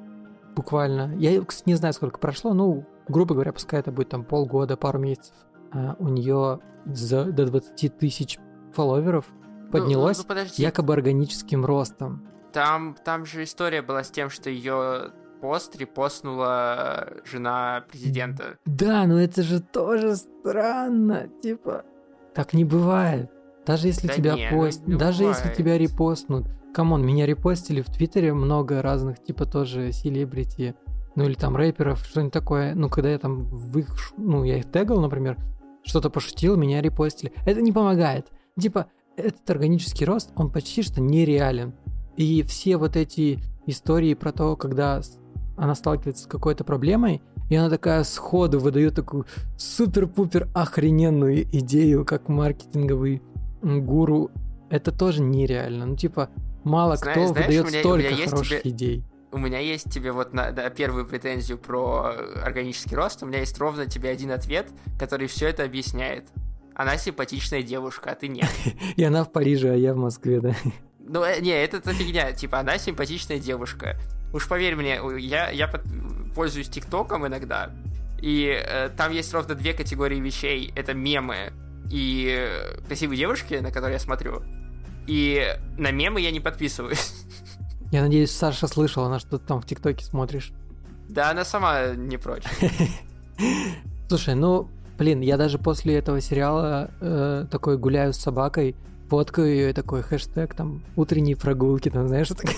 [0.56, 1.16] буквально...
[1.18, 5.00] Я кстати, не знаю, сколько прошло, ну, грубо говоря, пускай это будет там полгода, пару
[5.00, 5.34] месяцев,
[5.72, 8.40] а у нее за, до 20 тысяч
[8.74, 12.28] фолловеров Ну, поднялось ну, подожди, якобы органическим ростом.
[12.54, 18.58] там, там же история была с тем, что ее пост репостнула жена президента.
[18.66, 21.84] Да, но это же тоже странно, типа,
[22.34, 23.30] так не бывает.
[23.66, 25.58] Даже если Да тебя не, ну, пост, не даже если бывает.
[25.58, 30.76] тебя репостнут, come on, меня репостили в Твиттере много разных, типа тоже селебрити,
[31.16, 32.74] ну или там рэперов, что-нибудь такое.
[32.76, 35.38] Ну, когда я там в их, ну, я их тегал, например,
[35.84, 37.34] что-то пошутил, меня репостили.
[37.46, 38.28] Это не помогает.
[38.60, 41.74] Типа, этот органический рост, он почти что нереален.
[42.18, 45.02] И все вот эти истории про то, когда
[45.58, 49.26] она сталкивается с какой-то проблемой, и она такая сходу выдает такую
[49.58, 53.22] супер-пупер охрененную идею, как маркетинговый
[53.62, 54.32] гуру.
[54.70, 55.86] Это тоже нереально.
[55.86, 56.30] Ну, типа,
[56.64, 59.04] мало Зна- кто знаешь, выдает меня- столько меня хороших тебе- идей.
[59.32, 62.14] У меня есть тебе вот на да, первую претензию про
[62.44, 63.24] органический рост.
[63.24, 66.28] У меня есть ровно тебе один ответ, который все это объясняет.
[66.76, 68.50] Она симпатичная девушка, а ты нет.
[68.96, 70.56] И она в Париже, а я в Москве, да.
[71.00, 72.32] Ну, э, не, это, это фигня.
[72.34, 73.98] Типа, она симпатичная девушка.
[74.34, 75.84] Уж поверь мне, я, я под-
[76.34, 77.72] пользуюсь ТикТоком иногда,
[78.22, 80.72] и э, там есть ровно две категории вещей.
[80.76, 81.52] Это мемы
[81.90, 84.44] и э, красивые девушки, на которые я смотрю.
[85.08, 87.26] И на мемы я не подписываюсь.
[87.92, 90.52] Я надеюсь, Саша слышала, на что ты там в ТикТоке смотришь.
[91.10, 92.44] Да, она сама не прочь.
[94.08, 98.76] Слушай, ну, блин, я даже после этого сериала э, такой гуляю с собакой,
[99.10, 102.56] фоткаю ее и такой хэштег, там, утренние прогулки, там, знаешь, такое.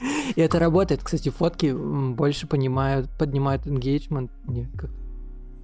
[0.34, 1.02] И это работает.
[1.02, 4.30] Кстати, фотки больше понимают, поднимают engagement.
[4.46, 4.90] Не, как...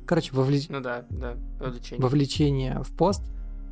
[0.06, 2.02] Короче, вовле- Ну да, да, увлечение.
[2.02, 3.22] вовлечение в пост.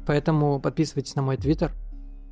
[0.06, 1.72] Поэтому подписывайтесь на мой твиттер.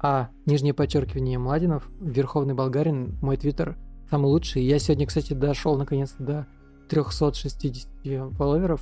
[0.02, 3.78] А, нижнее подчеркивание Младинов, Верховный Болгарин, мой твиттер
[4.10, 4.62] самый лучший.
[4.64, 6.46] Я сегодня, кстати, дошел наконец-то до
[6.88, 7.88] 360
[8.36, 8.80] фолловеров.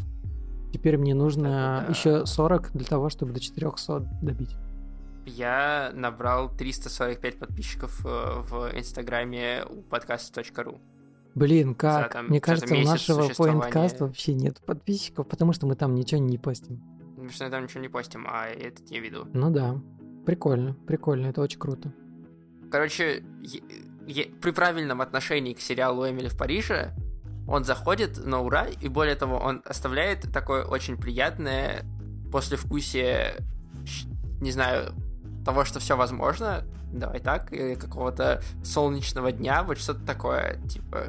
[0.73, 4.57] Теперь мне нужно Это еще 40 для того, чтобы до 400 добить.
[5.27, 10.81] Я набрал 345 подписчиков э, в инстаграме у подкаста.ру.
[11.35, 12.15] Блин, как?
[12.15, 16.39] там Мне кажется, у нашего поинткаста вообще нет подписчиков, потому что мы там ничего не
[16.39, 16.81] постим.
[17.11, 19.27] Потому что я там ничего не постим, а этот я веду.
[19.33, 19.81] Ну да,
[20.35, 21.93] прикольно, прикольно, это очень круто.
[22.71, 23.62] Короче, е-
[24.07, 26.93] е- при правильном отношении к сериалу «Эмили в Париже»
[27.49, 31.83] он заходит на ура, и более того, он оставляет такое очень приятное
[32.31, 33.35] послевкусие,
[34.40, 34.93] не знаю,
[35.45, 36.62] того, что все возможно,
[36.93, 41.07] давай так, или какого-то солнечного дня, вот что-то такое, типа,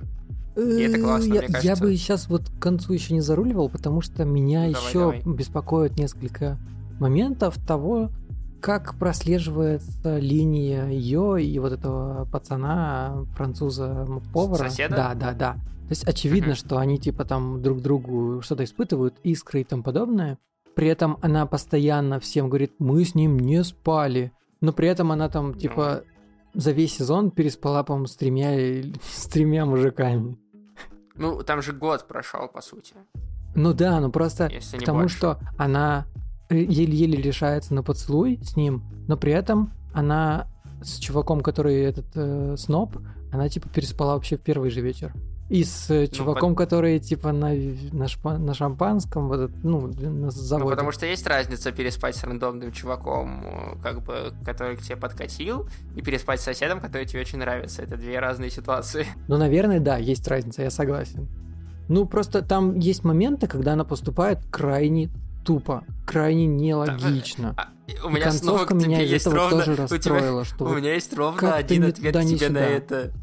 [0.57, 1.83] И это классно, Э, я, мне я кажется.
[1.83, 5.21] бы сейчас вот к концу еще не заруливал, потому что меня Ну, давай, еще давай.
[5.25, 6.57] беспокоит несколько
[6.99, 8.09] моментов того,
[8.61, 14.69] как прослеживается линия ее и вот этого пацана, француза повара.
[14.69, 14.95] Соседа?
[14.95, 15.53] Да, да, да.
[15.53, 20.37] То есть очевидно, что они типа там друг другу что-то испытывают, искры и тому подобное.
[20.75, 24.31] При этом она постоянно всем говорит, мы с ним не спали.
[24.61, 26.03] Но при этом она там типа
[26.53, 30.37] за весь сезон переспала, по-моему, с тремя, с тремя мужиками.
[31.15, 32.93] ну, там же год прошел, по сути.
[33.55, 35.17] Ну да, ну просто Если к тому, больше.
[35.17, 36.05] что она
[36.53, 40.47] еле-еле решается на поцелуй с ним, но при этом она
[40.83, 42.97] с чуваком, который этот э, сноб,
[43.31, 45.13] она типа переспала вообще в первый же вечер.
[45.49, 50.09] И с э, чуваком, который типа на, на, шпа- на шампанском, вот этот, ну, на
[50.09, 50.69] Ну, заводе.
[50.69, 55.67] потому что есть разница переспать с рандомным чуваком, э, как бы, который к тебе подкатил,
[55.97, 57.81] и переспать с соседом, который тебе очень нравится.
[57.83, 59.05] Это две разные ситуации.
[59.27, 61.27] Ну, наверное, да, есть разница, я согласен.
[61.89, 65.09] Ну, просто там есть моменты, когда она поступает крайне
[65.43, 67.55] тупо, крайне нелогично.
[67.57, 67.69] А,
[68.05, 69.57] у И меня снова концовка меня из этого ровно...
[69.59, 72.59] тоже у тебя- расстроила, что У меня есть ровно как один ответ ни тебе на
[72.59, 72.65] сюда.
[72.65, 73.13] это.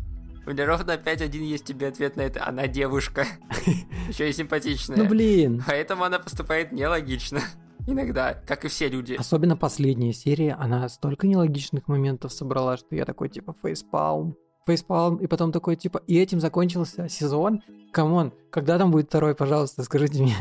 [0.46, 2.46] У меня ровно опять один есть тебе ответ на это.
[2.46, 3.26] Она девушка.
[4.08, 4.96] Еще и симпатичная.
[4.96, 5.62] Ну, блин.
[5.66, 7.40] Поэтому она поступает нелогично.
[7.86, 9.14] Иногда, как и все люди.
[9.14, 14.36] Особенно последняя серия, она столько нелогичных моментов собрала, что я такой, типа, фейспалм.
[14.66, 17.62] Фейспалм, и потом такой, типа, и этим закончился сезон.
[17.92, 20.34] Come on, когда там будет второй, пожалуйста, скажите мне.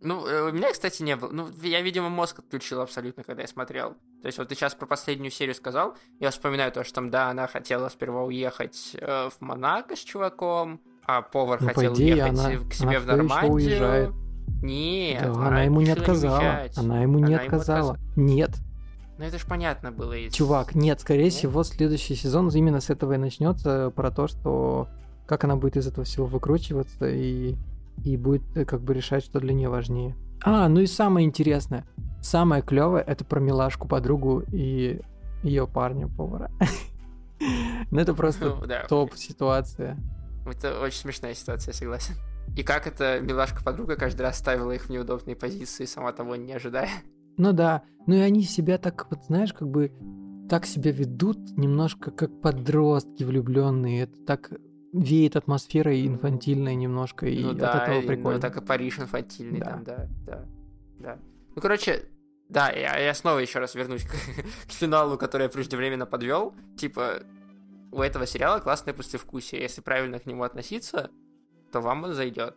[0.00, 1.30] Ну, э, у меня, кстати, не было.
[1.32, 3.90] Ну, я, видимо, мозг отключил абсолютно, когда я смотрел.
[4.22, 7.30] То есть вот ты сейчас про последнюю серию сказал, я вспоминаю то, что там, да,
[7.30, 12.38] она хотела сперва уехать э, в Монако с чуваком, а повар Ну, хотел идее, уехать
[12.38, 13.52] она- к себе она в Нормандию.
[13.54, 14.10] уезжает.
[14.62, 16.38] Нет, Да, она ему не отказала.
[16.38, 16.78] уезжать.
[16.78, 17.92] Она ему не Она ему отказала.
[17.94, 18.50] отказ- Нет,
[19.18, 20.12] Ну, это ж понятно было.
[20.14, 21.32] из- чувак, нет, скорее Нет?
[21.34, 24.88] всего, следующий сезон именно с этого и начнется, про то, что
[25.26, 27.54] как она будет из этого всего выкручиваться и,
[28.04, 30.16] и будет э, как бы решать, что для нее важнее.
[30.42, 31.86] А, ну и самое интересное,
[32.20, 35.00] самое клевое это про милашку подругу и
[35.42, 36.50] ее парня повара.
[37.92, 39.96] Ну это просто Ну, топ ситуация.
[40.44, 42.14] Это очень смешная ситуация, я согласен.
[42.56, 46.90] И как эта милашка-подруга каждый раз ставила их в неудобные позиции, сама того не ожидая.
[47.36, 49.92] Ну да, ну и они себя так, вот знаешь, как бы
[50.48, 54.04] так себя ведут немножко как подростки влюбленные.
[54.04, 54.50] Это так
[54.92, 58.34] веет атмосферой инфантильной немножко, и ну от да, этого и- прикольно.
[58.36, 59.66] Ну так и Париж инфантильный Да.
[59.70, 60.44] там, да, да,
[60.98, 61.18] да.
[61.54, 62.04] Ну, короче,
[62.48, 64.10] да, я, я снова еще раз вернусь к,
[64.68, 66.54] к финалу, который я преждевременно подвел.
[66.76, 67.22] Типа,
[67.92, 69.60] у этого сериала классное послевкусие.
[69.60, 71.10] Если правильно к нему относиться,
[71.72, 72.56] то вам он зайдет.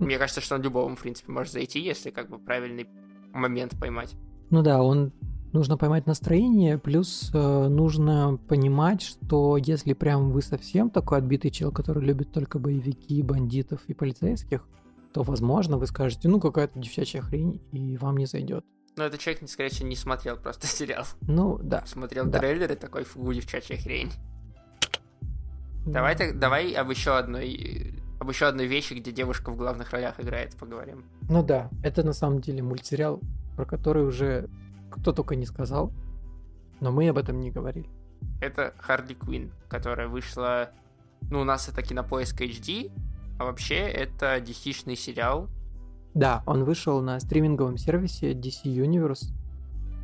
[0.00, 2.88] Мне кажется, что он любому, в принципе, может зайти, если как бы правильный
[3.32, 4.14] момент поймать.
[4.50, 5.12] Ну да, он
[5.52, 11.70] нужно поймать настроение, плюс э, нужно понимать, что если прям вы совсем такой отбитый чел,
[11.72, 14.64] который любит только боевики, бандитов и полицейских,
[15.12, 18.64] то, возможно, вы скажете, ну, какая-то девчачья хрень, и вам не зайдет.
[18.96, 21.04] Но этот человек, скорее всего, не смотрел просто сериал.
[21.22, 21.84] Ну, да.
[21.86, 22.38] Смотрел Да.
[22.38, 24.10] трейлер и такой, фу, девчачья хрень.
[25.86, 30.20] Давай, так, давай об еще одной об еще одной вещи, где девушка в главных ролях
[30.20, 31.04] играет, поговорим.
[31.28, 33.18] Ну да, это на самом деле мультсериал,
[33.56, 34.48] про который уже
[34.92, 35.92] кто только не сказал,
[36.80, 37.88] но мы об этом не говорили.
[38.40, 40.70] Это Харли Квин, которая вышла...
[41.30, 42.90] Ну, у нас это Кинопоиск HD,
[43.38, 45.48] а вообще это dc сериал.
[46.14, 49.32] Да, он вышел на стриминговом сервисе DC Universe,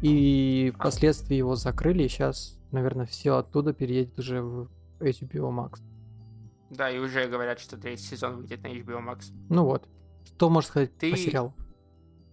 [0.00, 4.68] и впоследствии его закрыли, и сейчас, наверное, все оттуда переедет уже в
[5.00, 5.80] HBO Max.
[6.70, 9.32] Да, и уже говорят, что третий сезон выйдет на HBO Max.
[9.48, 9.88] Ну вот,
[10.24, 11.54] что можешь сказать Ты- по сериалу?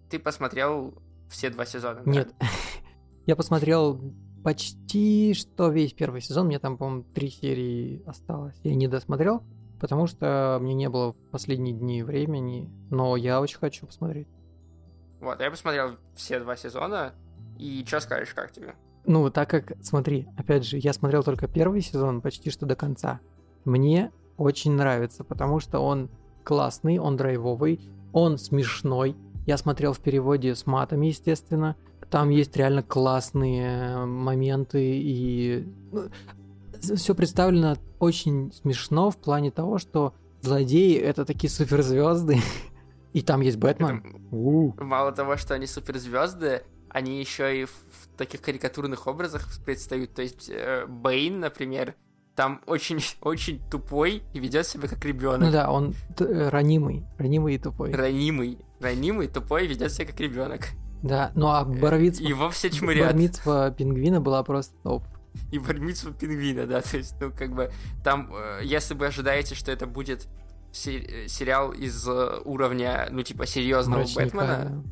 [0.10, 0.94] Ты посмотрел
[1.36, 2.02] все два сезона?
[2.04, 2.12] да?
[2.12, 2.34] Нет,
[3.26, 4.00] я посмотрел
[4.44, 8.56] почти что весь первый сезон, мне там, по-моему, три серии осталось.
[8.64, 9.44] Я не досмотрел,
[9.80, 14.28] потому что мне не было в последние дни времени, но я очень хочу посмотреть.
[15.20, 17.14] Вот, я посмотрел все два сезона,
[17.58, 18.76] и что скажешь, как тебе?
[19.06, 23.20] Ну, так как, смотри, опять же, я смотрел только первый сезон почти что до конца.
[23.66, 26.10] Мне очень нравится, потому что он
[26.44, 27.82] классный, он драйвовый,
[28.14, 29.16] он смешной.
[29.46, 31.76] Я смотрел в переводе с матами, естественно.
[32.10, 35.68] Там есть реально классные моменты и
[36.96, 42.40] все представлено очень смешно в плане того, что злодеи это такие суперзвезды.
[43.14, 44.28] И там есть Бэтмен.
[44.32, 44.74] У.
[44.84, 47.72] Мало того, что они суперзвезды, они еще и в,
[48.18, 50.14] таких карикатурных образах предстают.
[50.14, 51.96] То есть э, Бэйн, например,
[52.36, 55.42] там очень, очень тупой и ведет себя как ребенок.
[55.42, 57.94] Ну да, он т- э, ранимый, ранимый и тупой.
[57.94, 60.70] Ранимый, ранимый, тупой, ведет себя как ребенок.
[61.04, 63.08] Да, ну а Боровицва, Его все чмырят.
[63.12, 65.04] Бармицва пингвина была просто топ.
[65.52, 67.72] И бармицу пингвина, да, то есть, ну, как бы,
[68.04, 70.28] там, э, если вы ожидаете, что это будет
[70.86, 74.24] э, сериал из э, уровня, ну, типа, серьезного Мрачника.
[74.24, 74.84] Бэтмена,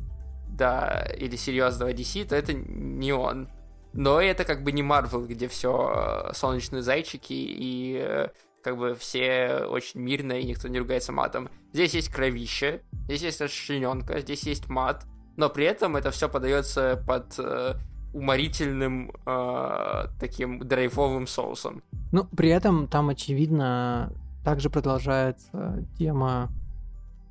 [0.50, 3.48] да, или серьезного DC, то это не он.
[3.92, 8.28] Но это как бы не Марвел, где все солнечные зайчики и э,
[8.64, 11.50] как бы все очень мирно и никто не ругается матом.
[11.74, 15.04] Здесь есть кровище, здесь есть расчлененка, здесь есть мат,
[15.36, 17.74] но при этом это все подается под э,
[18.14, 21.82] уморительным э, таким драйвовым соусом.
[22.10, 24.12] Ну, при этом там, очевидно,
[24.44, 26.50] также продолжается тема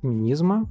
[0.02, 0.68] феминизма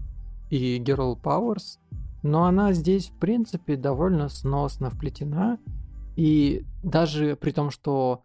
[0.49, 1.80] и Girl Powers,
[2.21, 5.58] но она здесь, в принципе, довольно сносно вплетена.
[6.15, 8.23] И даже при том, что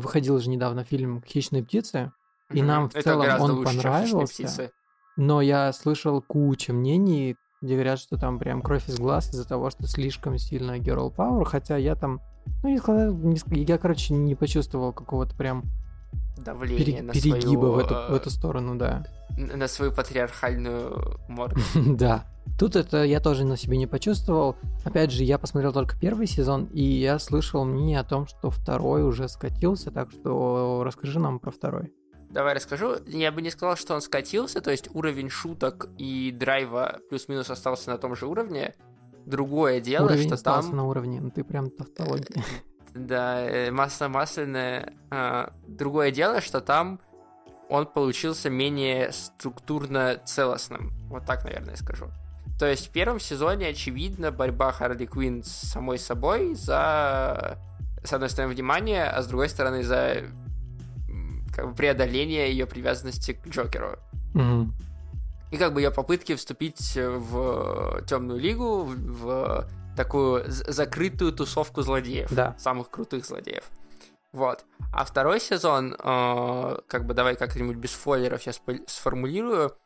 [0.00, 2.12] выходил же недавно фильм «Хищные птицы»,
[2.52, 2.66] И Мгм.
[2.66, 4.34] нам в Это целом он лучше, чем «Хищные понравился.
[4.34, 4.70] птицы».
[5.16, 9.70] но я слышал кучу мнений, где говорят, что там прям кровь из глаз из-за того,
[9.70, 12.20] что слишком сильно Girl Power, хотя я там,
[12.62, 15.62] ну, не сказал, не я, короче, не почувствовал какого-то прям
[16.36, 19.06] Давление пере- на перегиба свою, в, эту, э, в эту сторону, да.
[19.36, 21.60] На свою патриархальную морду.
[21.74, 22.26] Да.
[22.58, 24.56] Тут это я тоже на себе не почувствовал.
[24.84, 29.02] Опять же, я посмотрел только первый сезон, и я слышал мнение о том, что второй
[29.04, 31.92] уже скатился, так что расскажи нам про второй.
[32.30, 32.96] Давай расскажу.
[33.06, 37.90] Я бы не сказал, что он скатился, то есть уровень шуток и драйва плюс-минус остался
[37.90, 38.74] на том же уровне.
[39.26, 40.78] Другое дело, Уровень что остался там...
[40.78, 42.44] на уровне, ну ты прям тавтология.
[42.94, 44.92] Да, э, масло масляное.
[45.10, 47.00] А, Другое дело, что там
[47.72, 50.92] он получился менее структурно целостным.
[51.08, 52.08] Вот так, наверное, скажу.
[52.58, 57.58] То есть в первом сезоне, очевидно, борьба Харли Квинн с самой собой за,
[58.04, 60.18] с одной стороны, внимание, а с другой стороны, за
[61.54, 63.98] как бы, преодоление ее привязанности к Джокеру.
[64.34, 64.74] Мгм.
[65.50, 72.30] И как бы ее попытки вступить в темную лигу, в, в такую закрытую тусовку злодеев.
[72.30, 72.54] Да.
[72.58, 73.64] Самых крутых злодеев.
[74.32, 74.64] Вот.
[74.92, 77.92] А второй сезон, э, как бы давай как-нибудь без
[78.46, 79.76] я спо- сформулирую,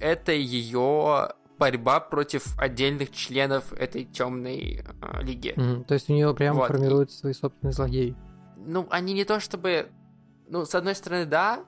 [0.00, 5.54] это ее борьба против отдельных членов этой темной э, лиги.
[5.56, 5.84] Мгм.
[5.84, 6.68] То есть у нее прям Вот.
[6.68, 8.16] формируются свои собственные злодеи.
[8.56, 9.88] Ну, они не то чтобы...
[10.48, 11.64] Ну, с одной стороны, да,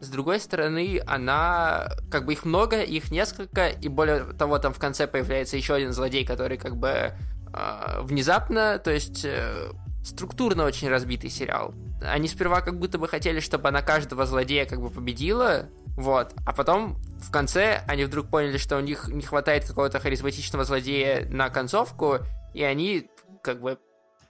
[0.00, 4.78] С другой стороны, она, как бы их много, их несколько, и более того, там в
[4.80, 9.70] конце появляется еще один злодей, который как бы э, внезапно, то есть э,
[10.04, 11.74] структурно очень разбитый сериал.
[12.02, 16.52] Они сперва как будто бы хотели, чтобы она каждого злодея как бы победила, вот, а
[16.52, 21.50] потом в конце они вдруг поняли, что у них не хватает какого-то харизматичного злодея на
[21.50, 22.18] концовку,
[22.54, 23.08] и они
[23.42, 23.78] как бы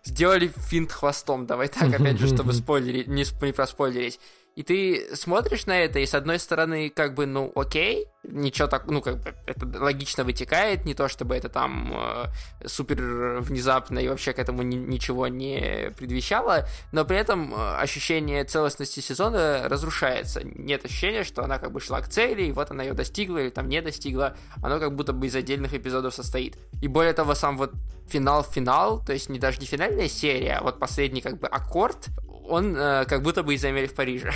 [0.04, 4.18] сделали финт хвостом, давай так, опять же, чтобы спойлерить, не, не проспойлерить.
[4.54, 8.86] И ты смотришь на это, и с одной стороны, как бы, ну, окей, ничего так,
[8.86, 14.08] ну, как бы, это логично вытекает, не то чтобы это там э, супер внезапно и
[14.08, 20.42] вообще к этому ни, ничего не предвещало, но при этом э, ощущение целостности сезона разрушается.
[20.44, 23.50] Нет ощущения, что она как бы шла к цели, и вот она ее достигла или
[23.50, 26.58] там не достигла, оно как будто бы из отдельных эпизодов состоит.
[26.82, 27.72] И более того, сам вот
[28.08, 32.08] финал-финал, то есть не даже не финальная серия, а вот последний как бы аккорд,
[32.52, 34.32] он э, как будто бы из Эмили в Париже.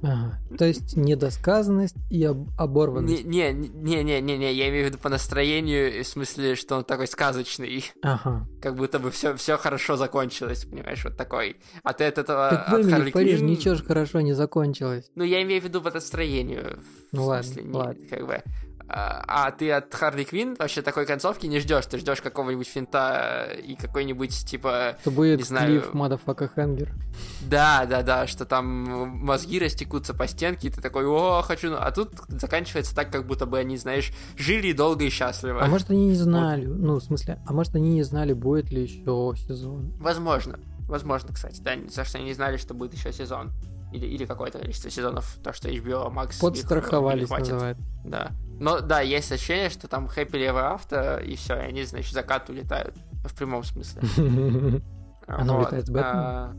[0.00, 0.38] Ага.
[0.56, 3.24] То есть недосказанность и об- оборванность.
[3.24, 3.68] Не, не,
[4.04, 7.84] не, не, не, я имею в виду по настроению, в смысле, что он такой сказочный,
[8.02, 8.46] Ага.
[8.62, 11.56] как будто бы все, все хорошо закончилось, понимаешь, вот такой.
[11.82, 15.10] А ты от этого Так от Харли в Париже ничего же хорошо не закончилось.
[15.16, 16.78] Ну, я имею в виду по настроению.
[17.10, 18.02] Ну в ладно, смысле, не- ладно.
[18.08, 18.42] как бы.
[18.88, 23.50] А, а ты от Харли Квинн вообще такой концовки не ждешь, ты ждешь какого-нибудь финта
[23.62, 25.80] и какой-нибудь типа Это будет Не знаю.
[25.80, 26.94] Cliff motherfucker hanger.
[27.42, 31.74] Да, да, да, что там мозги растекутся по стенке, и ты такой, о, хочу...
[31.74, 35.62] А тут заканчивается так, как будто бы они, знаешь, жили долго и счастливо.
[35.62, 38.82] А может они не знали, ну в смысле, а может они не знали, будет ли
[38.82, 39.92] еще сезон.
[39.98, 40.58] Возможно.
[40.88, 43.52] Возможно, кстати, да, за что они не знали, что будет еще сезон.
[43.92, 46.30] Или, или какое-то количество сезонов, то, что HBO Max...
[46.30, 47.52] их, э, Подстраховались, хватит.
[47.52, 47.78] называют.
[48.04, 48.32] Да.
[48.60, 52.50] Но да, есть ощущение, что там Happy Ever After, и все, и они, значит, закат
[52.50, 52.94] улетают.
[53.24, 54.02] В прямом смысле.
[55.26, 56.16] Оно Вот, улетает с Бэтменом?
[56.16, 56.56] а,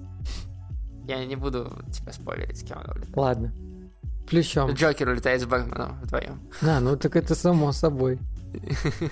[1.08, 3.18] Я не буду тебя спойлерить, с кем оно улетает.
[3.18, 3.54] Ладно.
[4.28, 4.72] Плющом.
[4.74, 6.40] Джокер улетает с Бэтменом вдвоем.
[6.62, 8.20] А, ну так это само собой.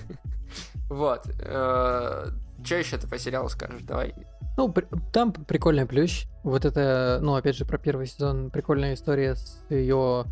[0.89, 1.25] Вот.
[1.25, 3.81] Что еще ты по сериалу скажешь?
[3.83, 4.15] Давай.
[4.57, 6.25] Ну, при- там прикольный плющ.
[6.43, 10.25] Вот это, ну, опять же, про первый сезон прикольная история с ее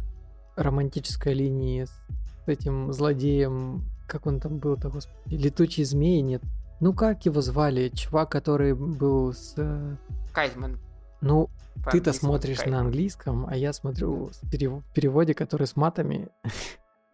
[0.55, 6.41] романтической линией, с этим злодеем, как он там был-то, господи, летучий змей, нет.
[6.79, 7.89] Ну, как его звали?
[7.89, 9.53] Чувак, который был с...
[9.57, 9.95] э,
[10.33, 10.79] Кайтман.
[11.21, 11.49] Ну,
[11.91, 12.85] ты-то смотришь на Кайтман.
[12.87, 16.29] английском, а я смотрю в переводе, который с матами.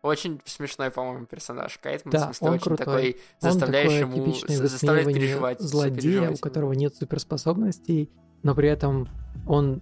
[0.01, 1.77] Очень смешной, по-моему, персонаж.
[1.77, 2.85] Кайтман, Да, в смысле, он очень крутой.
[2.85, 3.17] такой,
[3.51, 5.59] Он такое ему, заставляет переживать.
[5.61, 8.09] злодея, у которого нет суперспособностей,
[8.41, 9.07] но при этом
[9.45, 9.81] он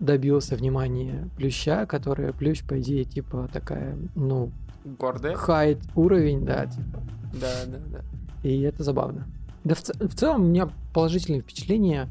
[0.00, 4.50] добился внимания Плюща, которая Плющ, по идее, типа такая, ну,
[4.84, 5.34] Гордая.
[5.34, 7.02] хайт уровень, да, типа.
[7.40, 8.00] Да, да, да.
[8.46, 9.26] И это забавно.
[9.64, 12.10] Да в, в целом у меня положительные впечатления.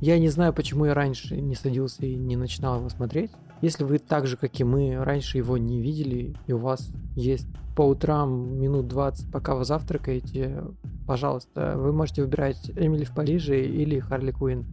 [0.00, 3.30] Я не знаю, почему я раньше не садился и не начинал его смотреть.
[3.62, 7.46] Если вы так же, как и мы, раньше его не видели, и у вас есть
[7.76, 10.64] по утрам минут 20, пока вы завтракаете,
[11.06, 14.66] пожалуйста, вы можете выбирать Эмили в Париже или Харли Куин.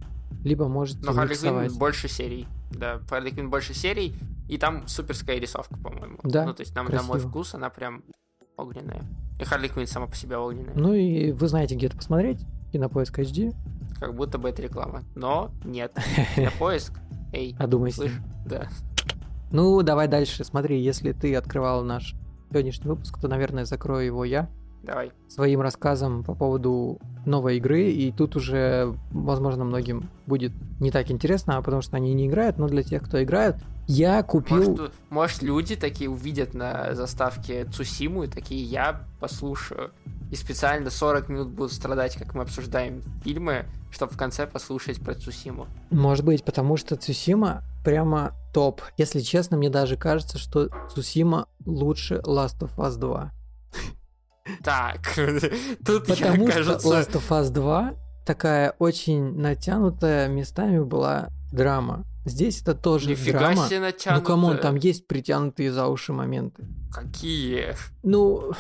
[0.44, 1.36] Либо можете Но Харли.
[1.36, 2.48] Квинн больше серий.
[2.72, 4.16] Да, Харли Квинн больше серий,
[4.48, 6.20] и там суперская рисовка, по-моему.
[6.24, 8.04] Да, Ну, то есть, там, на мой вкус, она прям
[8.56, 9.04] огненная.
[9.40, 10.74] И Харли Квинн сама по себе огненная.
[10.76, 12.40] Ну и вы знаете, где это посмотреть.
[12.72, 13.54] Кинопоиск HD.
[14.00, 15.04] Как будто бы это реклама.
[15.16, 15.94] Но нет.
[16.38, 16.94] На поиск.
[17.34, 17.98] Эй, Одумайся.
[18.02, 18.20] слышь?
[18.46, 18.68] Да.
[19.52, 20.44] Ну, давай дальше.
[20.44, 22.16] Смотри, если ты открывал наш
[22.50, 24.50] сегодняшний выпуск, то, наверное, закрою его я.
[24.84, 25.12] Давай.
[25.28, 31.58] своим рассказом по поводу новой игры, и тут уже, возможно, многим будет не так интересно,
[31.58, 33.58] а потому что они не играют, но для тех, кто играет,
[33.88, 34.72] я купил...
[34.72, 39.92] Может, может, люди такие увидят на заставке Цусиму и такие, я послушаю.
[40.30, 45.16] И специально 40 минут будут страдать, как мы обсуждаем фильмы, чтобы в конце послушать про
[45.16, 45.68] Цусиму.
[45.90, 48.82] Может быть, потому что Цусима прямо топ.
[48.98, 53.32] Если честно, мне даже кажется, что Цусима лучше Last of Us 2.
[54.64, 55.16] Так,
[55.86, 56.88] тут Потому я, что кажется...
[56.90, 57.94] Last of Us 2
[58.28, 62.04] такая очень натянутая, местами была драма.
[62.28, 63.68] Здесь это тоже Нифига драма.
[63.68, 66.66] себе Ну, come on, там есть притянутые за уши моменты.
[66.92, 67.76] Какие?
[68.04, 68.52] Ну,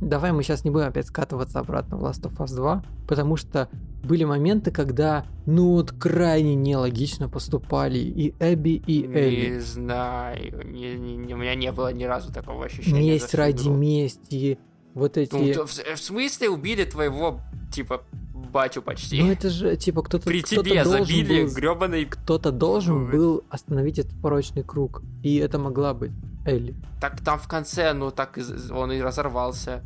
[0.00, 3.68] давай мы сейчас не будем опять скатываться обратно в Last of Us 2, потому что
[4.04, 9.50] были моменты, когда, ну, вот крайне нелогично поступали и Эбби, и Элли.
[9.54, 10.66] Не знаю.
[10.66, 13.12] Не- не- у меня не было ни разу такого ощущения.
[13.12, 13.74] Месть ради игру.
[13.74, 14.58] мести,
[14.94, 15.34] вот эти...
[15.34, 17.40] Ну, то в, в смысле убили твоего,
[17.72, 18.02] типа,
[18.50, 19.22] батю почти?
[19.22, 22.04] Ну, это же, типа, кто-то При кто-то тебе забили был- гребаный...
[22.04, 23.12] Кто-то должен Ой.
[23.12, 25.02] был остановить этот порочный круг.
[25.22, 26.12] И это могла быть
[26.44, 26.74] Элли.
[27.00, 28.38] Так там в конце, ну, так
[28.70, 29.82] он и разорвался.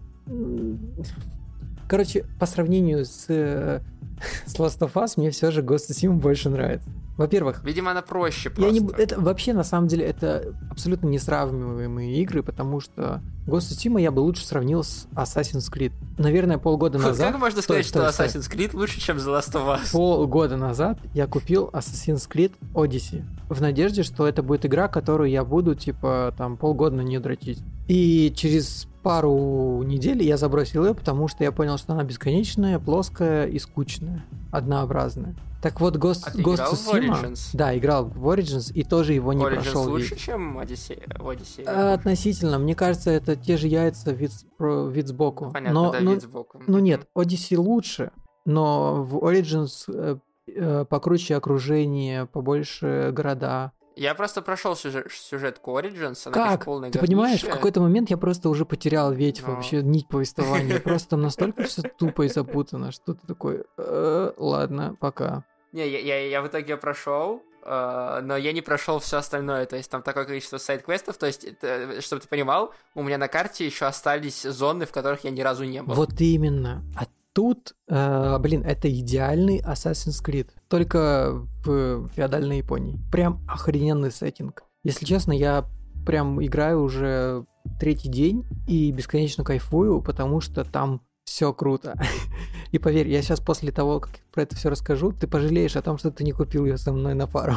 [1.88, 3.80] Короче, по сравнению с, э,
[4.46, 6.88] с Last of Us, мне все же Ghost of Tsushima больше нравится.
[7.16, 8.72] Во-первых, Видимо, она проще я просто.
[8.72, 8.80] не...
[8.80, 14.00] б- это вообще на самом деле это абсолютно несравниваемые игры, потому что Ghost of Tsushima
[14.00, 15.92] я бы лучше сравнил с Assassin's Creed.
[16.18, 17.32] Наверное, полгода назад...
[17.32, 18.26] Как можно сказать, что стой.
[18.26, 19.92] Assassin's Creed лучше, чем The Last of Us?
[19.92, 25.44] Полгода назад я купил Assassin's Creed Odyssey в надежде, что это будет игра, которую я
[25.44, 27.62] буду, типа, там, полгода на нее дрочить.
[27.86, 33.46] И через пару недель я забросил ее, потому что я понял, что она бесконечная, плоская
[33.46, 35.34] и скучная, однообразная.
[35.64, 37.22] Так вот, Ghost, А Ghost играл of в Tsushima...
[37.22, 37.40] Origins?
[37.54, 39.88] Да, играл в Origins и тоже его не Origins прошел.
[39.88, 41.02] лучше, чем Odyssey?
[41.18, 41.64] Odyssey?
[41.66, 45.50] А, Относительно, мне кажется, это те же яйца вид, вид сбоку.
[45.50, 46.62] Понятно, но, да, но- вид сбоку.
[46.66, 48.10] ну нет, Odyssey лучше,
[48.44, 53.72] но в Origins э, э, покруче окружение, побольше города.
[53.96, 56.66] Я просто прошел сюжет, сюжетку Origins, она, Как?
[56.66, 57.56] полная Ты понимаешь, в говнище.
[57.56, 59.54] какой-то момент я просто уже потерял ведь Но.
[59.54, 60.78] вообще нить повествования.
[60.80, 65.44] Просто там настолько все тупо и запутано, что ты такой, «Э, ладно, пока.
[65.75, 69.66] Не, я, я, я в итоге прошел, э, но я не прошел все остальное.
[69.66, 71.16] То есть там такое количество сайт-квестов.
[71.16, 75.25] То есть, это, чтобы ты понимал, у меня на карте еще остались зоны, в которых
[75.25, 75.95] я ни разу не был.
[75.95, 76.85] Вот именно.
[76.97, 80.51] А тут, э, блин, это идеальный Assassin's Creed.
[80.68, 83.01] Только в феодальной Японии.
[83.11, 84.62] Прям охрененный сеттинг.
[84.85, 85.64] Если честно, я
[86.07, 87.47] прям играю уже
[87.81, 91.99] третий день и бесконечно кайфую, потому что там все круто.
[92.75, 95.97] И поверь, я сейчас после того, как про это все расскажу, ты пожалеешь о том,
[95.97, 97.55] что ты не купил ее со мной на пару.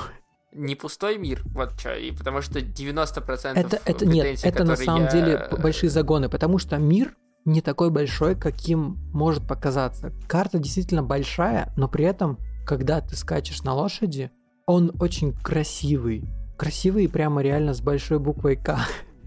[0.53, 1.95] Не пустой мир, вот что.
[1.95, 6.29] И потому что 90% Это, это нет, это на самом я- деле п- большие загоны,
[6.29, 10.13] потому что мир не такой большой, каким может показаться.
[10.27, 14.29] Карта действительно большая, но при этом, когда ты скачешь на лошади,
[14.67, 16.29] он очень красивый.
[16.59, 18.77] Красивый прямо реально с большой буквой К.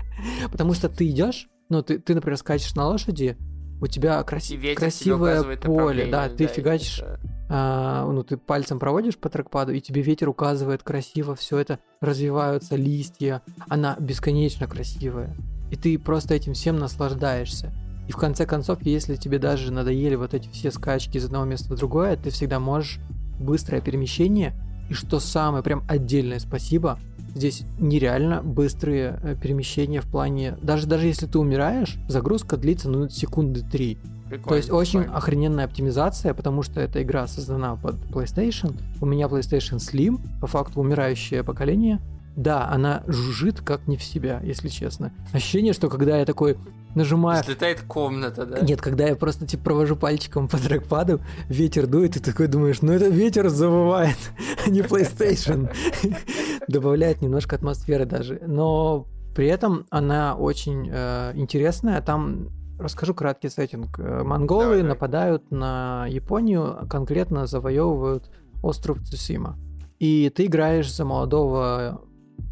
[0.53, 3.37] Потому что ты идешь, ну, ты, ты, например, скачешь на лошади,
[3.81, 9.17] у тебя краси- красивое поле, да, ты и фигачишь это- а, ну, ты пальцем проводишь
[9.17, 15.35] по трекпаду, и тебе ветер указывает красиво, все это развиваются листья, она бесконечно красивая.
[15.71, 17.73] И ты просто этим всем наслаждаешься.
[18.09, 21.73] И в конце концов, если тебе даже надоели вот эти все скачки из одного места
[21.73, 22.99] в другое, ты всегда можешь
[23.39, 24.55] быстрое перемещение.
[24.89, 26.99] И что самое прям отдельное спасибо,
[27.35, 30.57] здесь нереально быстрые э, перемещения в плане...
[30.63, 33.99] Даже, даже если ты умираешь, загрузка длится ну, секунды три.
[34.29, 35.19] Прикольно, То есть очень прикольно.
[35.19, 38.77] охрененная оптимизация, потому что эта игра создана под PlayStation.
[39.01, 42.01] У меня PlayStation Slim, по факту умирающее поколение.
[42.37, 45.13] Да, она жужжит как не в себя, если честно.
[45.33, 46.57] Ощущение, что когда я такой
[46.95, 47.43] нажимаю...
[47.43, 48.61] Взлетает комната, да?
[48.61, 52.83] Нет, когда я просто типа провожу пальчиком по трекпаду, ветер дует, и ты такой думаешь,
[52.83, 54.17] ну это ветер завывает,
[54.65, 55.71] а не PlayStation.
[56.69, 58.41] Добавляет немножко атмосферы даже.
[58.47, 62.01] Но при этом она очень э, интересная.
[62.01, 63.99] Там расскажу краткий сеттинг.
[63.99, 64.89] Э, Монголы Давай, давай.
[64.95, 68.31] нападают на Японию, конкретно завоевывают
[68.63, 69.59] остров Цусима.
[69.99, 72.03] И ты играешь за молодого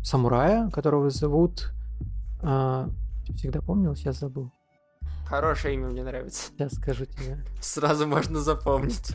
[0.02, 1.72] самурая, которого зовут...
[2.42, 2.88] э,
[3.36, 4.50] всегда помнил, сейчас забыл.
[5.26, 6.50] Хорошее имя мне нравится.
[6.52, 7.38] Сейчас скажу тебе.
[7.60, 9.12] Сразу можно запомнить.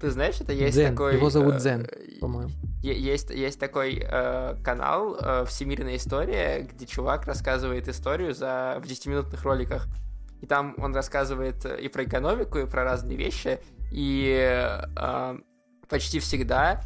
[0.00, 0.90] Ты знаешь, это есть Дзен.
[0.90, 1.14] такой...
[1.14, 2.50] Его зовут э, Дзен, э, по-моему.
[2.82, 9.44] Есть, есть такой э, канал э, «Всемирная история», где чувак рассказывает историю за, в 10-минутных
[9.44, 9.86] роликах.
[10.40, 13.60] И там он рассказывает э, и про экономику, и про разные вещи.
[13.92, 14.34] И
[14.96, 15.38] э,
[15.88, 16.80] почти всегда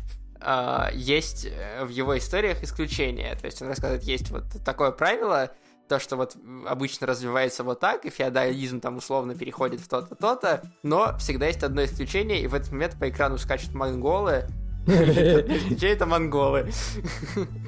[0.94, 3.34] есть э, в его историях исключения.
[3.36, 5.50] То есть он рассказывает, есть вот такое правило,
[5.88, 10.62] то, что вот обычно развивается вот так, и феодализм там условно переходит в то-то, то-то,
[10.82, 14.46] но всегда есть одно исключение, и в этот момент по экрану скачут монголы,
[14.86, 16.70] Исключение это монголы.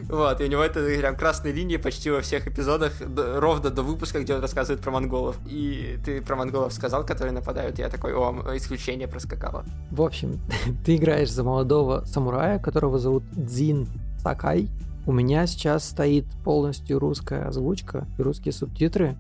[0.09, 4.21] Вот, и у него это прям красной линии почти во всех эпизодах, ровно до выпуска,
[4.21, 5.37] где он рассказывает про монголов.
[5.47, 9.65] И ты про монголов сказал, которые нападают, я такой, о, исключение проскакало.
[9.91, 10.41] В общем,
[10.85, 13.89] ты играешь за молодого самурая, которого зовут Дзин
[14.23, 14.69] Сакай.
[15.07, 19.17] У меня сейчас стоит полностью русская озвучка и русские субтитры,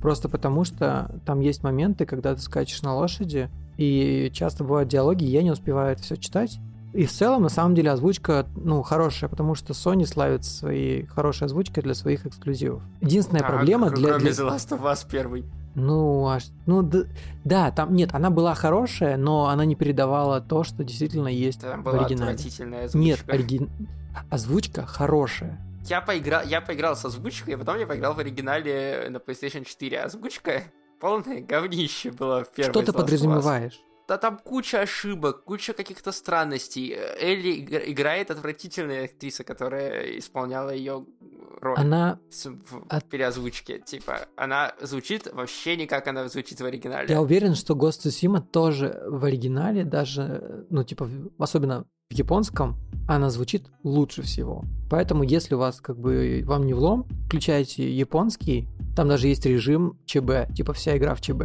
[0.00, 5.24] просто потому что там есть моменты, когда ты скачешь на лошади, и часто бывают диалоги,
[5.24, 6.58] я не успеваю это все читать.
[6.92, 11.44] И в целом, на самом деле, озвучка, ну, хорошая, потому что Sony славит своей хорошей
[11.46, 12.82] озвучкой для своих эксклюзивов.
[13.00, 14.08] Единственная А, проблема для...
[14.10, 15.44] Кроме для- The Last of Us первый.
[15.74, 17.06] ну, аж, ну д-
[17.44, 21.80] да, там нет, она была хорошая, но она не передавала то, что действительно есть Там
[21.80, 22.32] в была оригинале.
[22.32, 22.98] отвратительная озвучка.
[22.98, 23.70] Нет, оригин...
[24.30, 25.58] озвучка хорошая.
[25.88, 30.00] Я поиграл, я поиграл с озвучкой, и потом я поиграл в оригинале на PlayStation 4.
[30.02, 30.62] Озвучка
[31.00, 33.80] полное говнище было в первой Что ты подразумеваешь?
[34.12, 36.94] Да там куча ошибок, куча каких-то странностей.
[37.18, 41.06] Элли игр- играет отвратительная актриса, которая исполняла ее
[41.62, 42.18] роль Она...
[42.30, 43.78] в от- переозвучке.
[43.78, 47.08] Типа, она звучит вообще не как она звучит в оригинале.
[47.08, 51.08] Я уверен, что Ghost Tsushima тоже в оригинале, даже, ну, типа,
[51.38, 52.76] особенно в японском,
[53.08, 54.62] она звучит лучше всего.
[54.90, 59.98] Поэтому, если у вас, как бы, вам не влом, включайте японский, там даже есть режим
[60.04, 61.42] ЧБ, типа вся игра в ЧБ.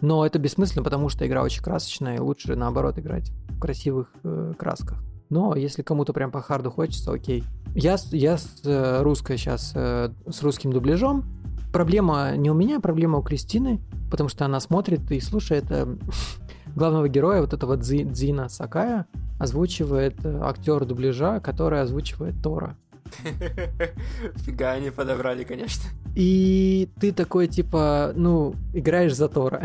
[0.00, 4.52] Но это бессмысленно, потому что игра очень красочная, и лучше, наоборот, играть в красивых э,
[4.58, 5.02] красках.
[5.30, 7.44] Но если кому-то прям по харду хочется, окей.
[7.74, 11.24] Я, я с э, русской сейчас, с русским дубляжом.
[11.72, 13.80] Проблема не у меня, проблема у Кристины,
[14.10, 15.86] потому что она смотрит и слушает э,
[16.74, 19.06] главного героя, вот этого Дзи- Дзина Сакая,
[19.38, 22.76] озвучивает э, актер дубляжа, который озвучивает Тора.
[24.36, 25.84] Фига они подобрали, конечно.
[26.14, 29.62] И ты такой, типа, ну, играешь за Тора.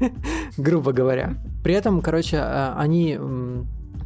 [0.56, 1.34] Грубо говоря.
[1.62, 3.18] При этом, короче, а, они...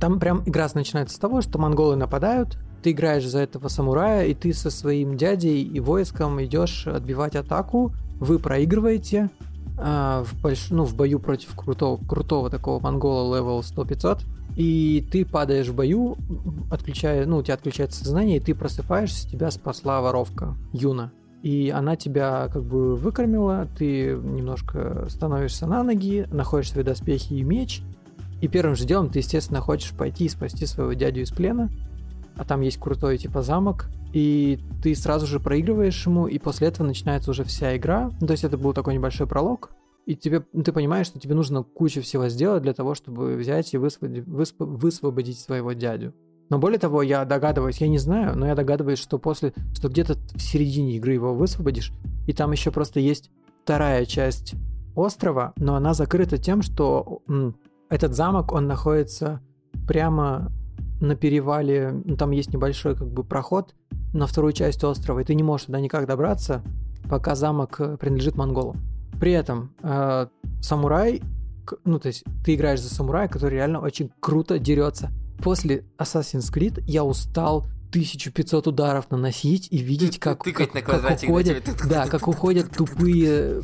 [0.01, 4.35] Там прям игра начинается с того, что монголы нападают, ты играешь за этого самурая, и
[4.35, 9.31] ты со своим дядей и войском идешь отбивать атаку, вы проигрываете
[9.79, 10.71] а, в, больш...
[10.71, 14.21] ну, в бою против крутого, крутого такого монгола level 100-500,
[14.57, 16.17] и ты падаешь в бою,
[16.71, 21.13] отключая, ну, у тебя отключается сознание, и ты просыпаешься, тебя спасла воровка Юна.
[21.43, 27.43] И она тебя как бы выкормила, ты немножко становишься на ноги, находишь свои доспехи и
[27.43, 27.83] меч,
[28.41, 31.71] и первым же делом ты, естественно, хочешь пойти и спасти своего дядю из плена,
[32.37, 36.87] а там есть крутой типа замок, и ты сразу же проигрываешь ему, и после этого
[36.87, 38.11] начинается уже вся игра.
[38.21, 39.71] То есть это был такой небольшой пролог,
[40.07, 43.73] и тебе, ну, ты понимаешь, что тебе нужно кучу всего сделать для того, чтобы взять
[43.75, 46.15] и высвободить, высп- высвободить своего дядю.
[46.51, 50.15] Но более того, я догадываюсь, я не знаю, но я догадываюсь, что после, что где-то
[50.35, 51.93] в середине игры его высвободишь,
[52.27, 53.31] и там еще просто есть
[53.63, 54.55] вторая часть
[54.95, 57.57] острова, но она закрыта тем, что м,
[57.89, 59.41] этот замок, он находится
[59.89, 60.53] прямо
[61.01, 63.75] на перевале, ну, там есть небольшой как бы проход
[64.13, 66.63] на вторую часть острова, и ты не можешь туда никак добраться,
[67.09, 68.77] пока замок э, принадлежит монголам.
[69.21, 70.27] При этом э,
[70.61, 71.23] самурай,
[71.85, 75.11] ну то есть ты играешь за самурая, который реально очень круто дерется.
[75.43, 81.23] После Assassin's Creed я устал 1500 ударов наносить и видеть, как, тыкать как, на как
[81.23, 83.63] уходят, да, как уходят тупые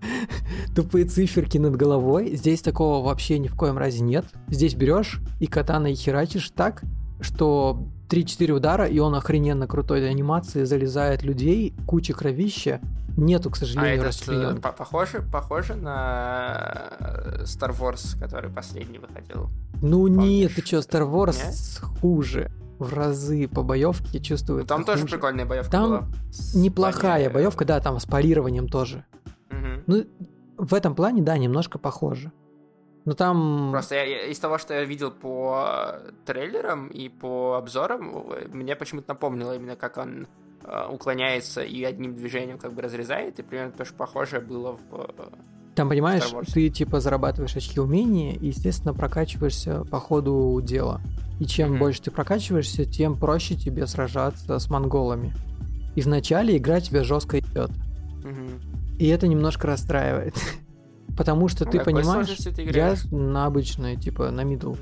[0.74, 2.34] тупые циферки над головой.
[2.34, 4.26] Здесь такого вообще ни в коем разе нет.
[4.48, 6.82] Здесь берешь и катаной херачишь так,
[7.20, 12.80] что 3-4 удара, и он охрененно крутой анимации, залезает людей, куча кровища.
[13.16, 14.60] Нету, к А сожалению, это расчленёнки.
[14.60, 19.48] похоже, похоже на э, Star Wars, который последний выходил.
[19.80, 20.54] Ну нет, помнишь?
[20.54, 22.50] ты чё, Star Wars хуже.
[22.78, 24.60] В разы по боевке чувствую.
[24.60, 25.14] Ну, там тоже хуже.
[25.14, 26.04] прикольная боевка Там была.
[26.54, 29.06] Неплохая боевка, да, там с парированием тоже.
[29.50, 29.82] Мгм.
[29.86, 30.04] Ну,
[30.58, 32.32] в этом плане, да, немножко похоже.
[33.06, 33.70] Но там...
[33.72, 35.64] Просто я- я- из того, что я видел по
[35.94, 40.26] э, трейлерам и по обзорам, э, мне почему-то напомнило именно, как он э,
[40.90, 44.94] уклоняется и одним движением как бы разрезает, и примерно то, что похожее было в...
[45.18, 45.24] э,
[45.74, 51.00] Там, понимаешь, ты типа зарабатываешь очки умения и, естественно, прокачиваешься по ходу дела.
[51.38, 51.78] И чем Мгм.
[51.80, 55.32] больше ты прокачиваешься, тем проще тебе сражаться с монголами.
[55.94, 57.70] И вначале игра тебя жестко идет.
[58.24, 58.60] мгм.
[58.98, 60.34] И это немножко расстраивает.
[61.16, 64.72] Потому что Ну, ты понимаешь, я на обычной, типа, на мидл.
[64.74, 64.78] М.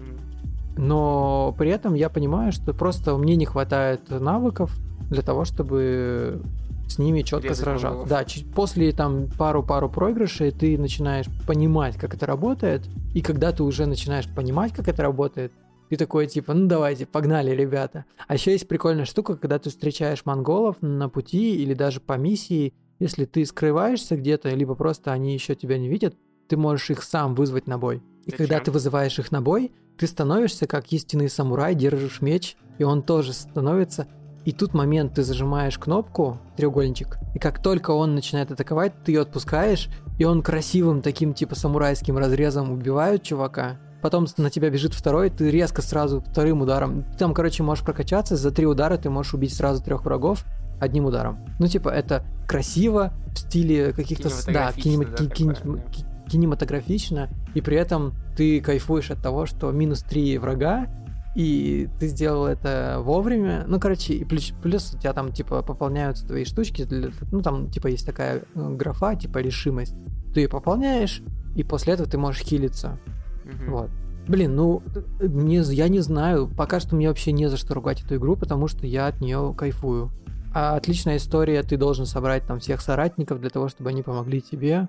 [0.76, 4.76] Но при этом я понимаю, что просто мне не хватает навыков
[5.10, 6.42] для того, чтобы
[6.88, 8.06] с ними четко Резать сражаться.
[8.06, 8.24] Да,
[8.54, 12.82] после там пару-пару проигрышей ты начинаешь понимать, как это работает,
[13.14, 15.52] и когда ты уже начинаешь понимать, как это работает,
[15.88, 18.04] ты такой типа, ну давайте, погнали, ребята.
[18.26, 22.74] А еще есть прикольная штука, когда ты встречаешь монголов на пути или даже по миссии,
[22.98, 26.14] если ты скрываешься где-то, либо просто они еще тебя не видят,
[26.48, 28.02] ты можешь их сам вызвать на бой.
[28.24, 28.64] И когда Зачем?
[28.64, 33.32] ты вызываешь их на бой, ты становишься как истинный самурай, держишь меч, и он тоже
[33.32, 34.08] становится.
[34.44, 39.22] И тут момент, ты зажимаешь кнопку, треугольничек, и как только он начинает атаковать, ты ее
[39.22, 39.88] отпускаешь,
[40.18, 43.76] и он красивым таким типа самурайским разрезом убивает чувака.
[44.02, 47.04] Потом на тебя бежит второй, ты резко сразу вторым ударом.
[47.12, 50.44] Ты там, короче, можешь прокачаться, за три удара ты можешь убить сразу трех врагов
[50.78, 51.38] одним ударом.
[51.58, 54.28] Ну, типа, это красиво, в стиле каких-то...
[54.52, 59.70] Да, Кинематографично, да, ки- такое, ки- кинематографично, и при этом ты кайфуешь от того, что
[59.70, 60.86] минус 3 врага,
[61.34, 63.64] и ты сделал это вовремя.
[63.66, 66.84] Ну, короче, и плюс, плюс у тебя там, типа, пополняются твои штучки.
[66.84, 69.94] для- ну, там, типа, есть такая э, графа, типа, решимость.
[70.32, 71.22] Ты ее пополняешь,
[71.56, 72.98] и после этого ты можешь хилиться.
[73.44, 73.70] Мгм.
[73.70, 73.90] Вот.
[74.26, 74.82] Блин, ну,
[75.20, 76.48] не, я не знаю.
[76.48, 79.54] Пока что мне вообще не за что ругать эту игру, потому что я от нее
[79.56, 80.10] кайфую.
[80.54, 84.88] А отличная история, ты должен собрать там всех соратников для того, чтобы они помогли тебе.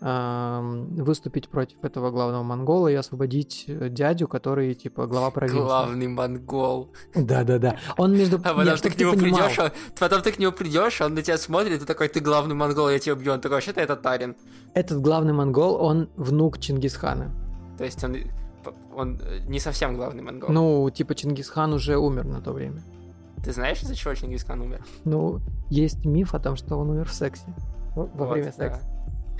[0.00, 5.62] Выступить против этого главного монгола и освободить э, дядю, который, типа, глава провинции.
[5.62, 6.92] Главный монгол.
[7.14, 7.76] Да-да-да.
[7.96, 8.36] Он между...
[8.44, 11.14] А потом Нет, ты к нему понимал, придешь, он- потом ты к нему придешь, он
[11.14, 13.32] на тебя смотрит, и такой, ты главный монгол, я тебя убью.
[13.32, 14.36] Он такой, вообще-то это Тарин.
[14.74, 17.30] Этот главный монгол, он внук Чингисхана.
[17.78, 18.16] То есть он,
[18.94, 20.50] он э, не совсем главный монгол.
[20.50, 22.82] Ну, типа, Чингисхан уже умер на то время.
[23.42, 24.84] Ты знаешь, из-за чего Чингисхан умер?
[25.04, 25.40] Ну,
[25.70, 27.46] есть миф о том, что он умер в сексе.
[27.94, 28.78] Во во Вот, время да.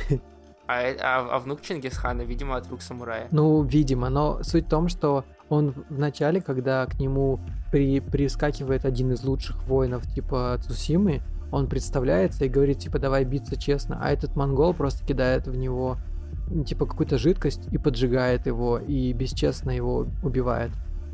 [0.69, 3.29] А, а- а внук Чингисхана, видимо, от рук самурая.
[3.31, 7.39] Ну, видимо, но суть в том, что он в начале, когда к нему
[7.71, 13.57] при, прискакивает один из лучших воинов, типа Цусимы, он представляется и говорит, типа, давай биться
[13.57, 15.99] честно, а этот монгол просто кидает в него,
[16.67, 20.73] типа, какую-то жидкость и поджигает его, и бесчестно его убивает.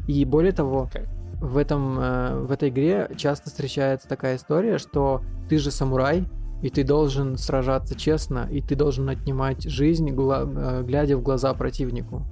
[0.09, 1.05] И более того, Окей.
[1.41, 6.25] в, этом, э, в этой игре часто встречается такая история, что ты же самурай,
[6.63, 12.23] и ты должен сражаться честно, и ты должен отнимать жизнь, э, глядя в глаза противнику.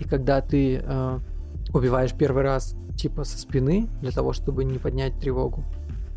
[0.00, 1.18] И когда ты э,
[1.72, 5.64] убиваешь первый раз, типа со спины, для того, чтобы не поднять тревогу,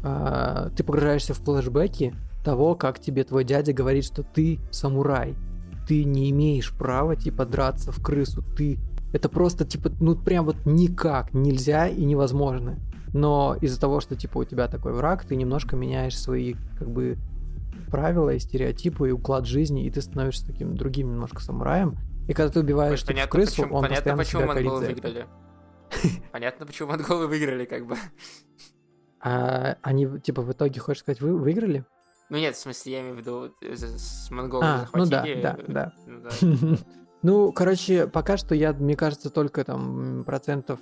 [0.03, 5.35] э, ты погружаешься в флешбеки того, как тебе твой дядя говорит, что ты самурай.
[5.87, 8.43] Ты не имеешь права, типа, драться в крысу.
[8.57, 8.79] Ты...
[9.13, 12.79] Это просто, типа, ну, прям вот никак нельзя и невозможно.
[13.13, 17.17] Но из-за того, что, типа, у тебя такой враг, ты немножко меняешь свои, как бы,
[17.89, 21.97] правила и стереотипы и уклад жизни, и ты становишься таким другим немножко самураем.
[22.27, 25.27] И когда ты убиваешь типа, понятно, крысу, почему, он понятно, почему монголы выиграли.
[26.31, 27.95] Понятно, почему монголы выиграли, как бы.
[29.23, 31.85] А они, типа, в итоге, хочешь сказать, вы выиграли?
[32.29, 35.41] Ну нет, в смысле, я имею в виду, э, с монголами А, ну да, захватили.
[35.41, 35.93] да, э, да.
[36.07, 36.77] ну да.
[37.21, 40.79] Ну, короче, пока что я, мне кажется, только там процентов,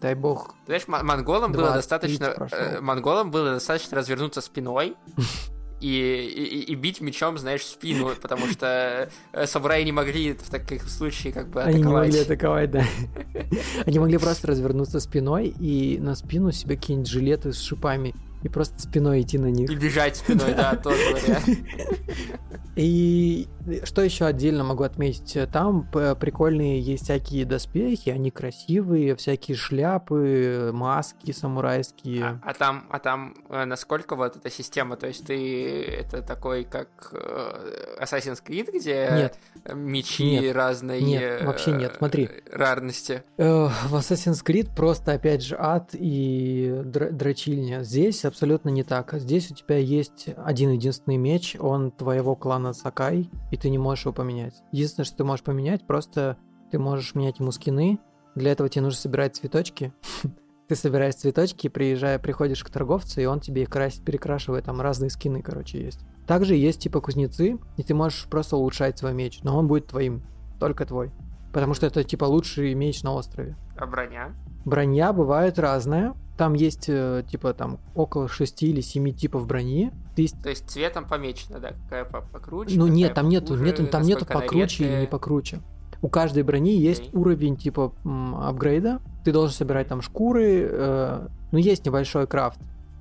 [0.00, 2.30] дай бог, Ты знаешь, мо- монголам было 20-30 достаточно...
[2.30, 2.58] прошел.
[2.58, 4.96] э, Монголам было достаточно развернуться спиной
[5.80, 10.50] и, и, и бить мечом, знаешь, в спину, потому что э, самураи не могли в
[10.50, 12.70] таких случаях как бы они не могли атаковать.
[12.70, 13.50] атаковать, да.
[13.86, 18.80] Они могли просто развернуться спиной и на спину себе какие-нибудь жилеты с шипами и просто
[18.80, 19.70] спиной идти на них.
[19.70, 21.48] И бежать спиной, да, тоже вариант.
[22.76, 23.48] И
[23.84, 25.36] что еще отдельно могу отметить?
[25.52, 32.24] Там п- прикольные есть всякие доспехи, они красивые, всякие шляпы, маски самурайские.
[32.24, 36.64] А, а там, а там э, насколько вот эта система, то есть ты это такой
[36.64, 39.38] как э, Assassin's Creed, где Нет.
[39.74, 40.54] мечи Нет.
[40.56, 42.28] разной Нет, э, вообще нет, смотри.
[42.52, 43.22] рарности.
[43.36, 47.82] Э, В Assassin's Creed просто, опять же, ад и др- дрочильня.
[47.82, 49.12] Здесь абсолютно не так.
[49.14, 54.04] Здесь у тебя есть один единственный меч, он твоего клана Сакай, и ты не можешь
[54.04, 54.54] его поменять.
[54.72, 56.36] Единственное, что ты можешь поменять, просто
[56.70, 57.98] ты можешь менять ему скины.
[58.34, 59.92] Для этого тебе нужно собирать цветочки.
[60.68, 64.66] Ты собираешь цветочки, приезжая, приходишь к торговцу, и он тебе их красит, перекрашивает.
[64.66, 66.00] Там разные скины, короче, есть.
[66.26, 70.22] Также есть типа кузнецы, и ты можешь просто улучшать свой меч, но он будет твоим,
[70.60, 71.10] только твой.
[71.54, 73.56] Потому что это типа лучший меч на острове.
[73.78, 74.34] А броня?
[74.66, 76.14] Броня бывает разная.
[76.36, 79.90] Там есть э, типа там около 6 или 7 типов брони.
[80.18, 81.70] Ты есть- То есть цветом помечено, да?
[81.84, 82.74] Какая по- покруче?
[82.76, 85.60] Ну какая нет, там нету, похуже, нету, там нету покруче или не покруче.
[86.02, 87.12] У каждой брони есть Окей.
[87.14, 87.92] уровень типа
[88.42, 89.00] апгрейда.
[89.24, 90.68] Ты должен собирать там шкуры.
[90.68, 92.58] э, ну есть небольшой крафт.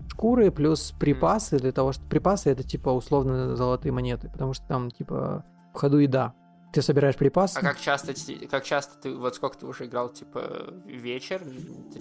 [0.10, 4.92] Шкуры плюс припасы для того, что припасы это типа условно золотые монеты, потому что там
[4.92, 5.44] типа
[5.74, 6.36] в ходу еда.
[6.72, 7.58] Ты собираешь припасы.
[7.58, 8.14] А как часто,
[8.52, 11.42] как часто ты, вот сколько ты уже играл, типа, вечер,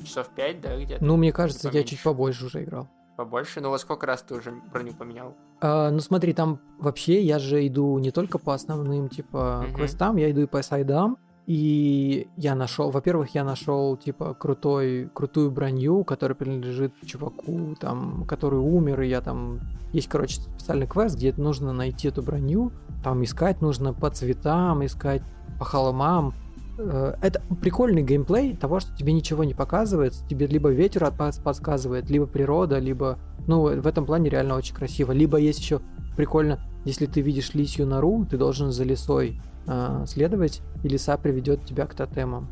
[0.05, 1.03] часов 5, да, где-то?
[1.03, 1.95] Ну, мне кажется, я поменьше.
[1.95, 2.89] чуть побольше уже играл.
[3.17, 3.61] Побольше?
[3.61, 5.35] Ну, вот сколько раз ты уже броню поменял?
[5.61, 9.77] А, ну смотри, там вообще я же иду не только по основным типа Мгм.
[9.77, 11.17] квестам, я иду и по сайдам.
[11.47, 18.59] И я нашел, во-первых, я нашел типа крутой, крутую броню, которая принадлежит чуваку, там, который
[18.59, 19.61] умер, и я там
[19.93, 22.73] есть, короче, специальный квест, где нужно найти эту броню,
[23.05, 25.23] там искать нужно по цветам, искать
[25.61, 26.35] по холмам.
[26.79, 32.27] Э, Это прикольный геймплей того, что тебе ничего не показывает, тебе либо ветер подсказывает, либо
[32.27, 35.13] природа, либо, ну, в этом плане реально очень красиво.
[35.13, 35.81] Либо есть еще
[36.17, 41.65] прикольно, если ты видишь лисью нору, ты должен за лесой э, следовать, и лиса приведет
[41.65, 42.49] тебя к тотемам.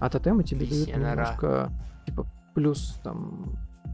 [0.00, 1.10] А тотемы тебе дают Лисья нора.
[1.12, 1.70] немножко,
[2.06, 3.44] типа, плюс там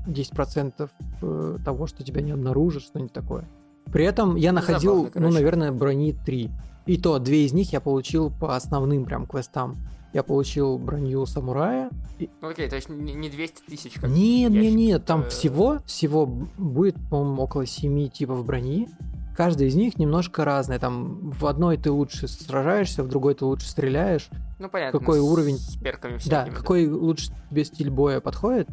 [0.06, 0.88] 10%
[1.22, 3.44] э, того, что тебя не обнаружат, что-нибудь такое.
[3.92, 6.50] При этом я Ну, находил, забавно, ну, наверное, брони 3.
[6.88, 9.76] И то, две из них я получил по основным прям квестам.
[10.14, 11.90] Я получил броню самурая.
[12.18, 15.28] и- Ну, окей, то есть не не 200 тысяч, как Нет, нет, нет, там э,
[15.28, 18.88] всего, всего будет, по-моему, около 7 типов брони.
[19.36, 20.78] Каждая из них немножко разная.
[20.78, 24.30] Там в одной ты лучше сражаешься, в другой ты лучше стреляешь.
[24.58, 24.98] Ну, понятно.
[24.98, 26.54] какой уровень- С перками Да, всякими.
[26.54, 28.66] какой лучше тебе стиль боя подходит,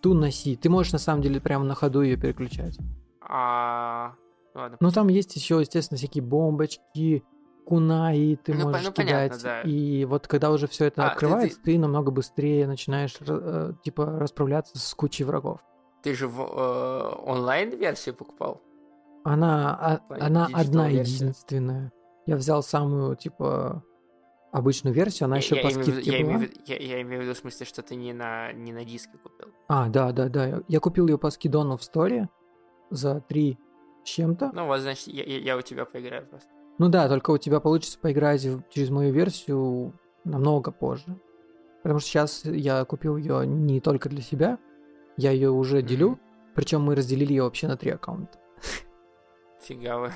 [0.00, 0.54] ту носи.
[0.56, 2.78] Ты можешь на самом деле прямо на ходу ее переключать.
[3.20, 4.12] А...
[4.54, 4.76] Ладно.
[4.80, 7.22] Ну, там есть еще, естественно, всякие бомбочки,
[7.68, 9.42] куна, и ты Ну, можешь ну, понятно, кидать.
[9.42, 9.60] да.
[9.62, 14.06] И вот когда уже все это А, ты- открывается, ты, намного быстрее начинаешь э, типа
[14.06, 15.60] расправляться с кучей врагов.
[16.02, 18.62] Ты же в э, онлайн-версию покупал?
[19.24, 21.14] Она, а- она одна версия.
[21.26, 21.92] единственная.
[22.24, 23.82] Я взял самую, типа,
[24.50, 26.34] обычную версию, она Я- еще я по имею скидке я была.
[26.36, 29.18] имею я- я имею в виду в смысле, что ты не на, не на диске
[29.22, 29.48] купил.
[29.68, 30.62] А, да, да, да.
[30.68, 32.30] я- купил ее по скидону в сторе
[32.90, 33.58] за три
[34.04, 34.52] с чем-то.
[34.54, 36.48] Ну вот, значит, я- я у тебя поиграю просто.
[36.78, 39.92] Ну да, только у тебя получится поиграть через мою версию
[40.24, 41.18] намного позже.
[41.82, 44.58] Потому что сейчас я купил ее не только для себя,
[45.16, 46.18] я ее уже делю,
[46.54, 48.38] причем мы разделили ее вообще на три аккаунта.
[49.60, 50.12] Фига вы.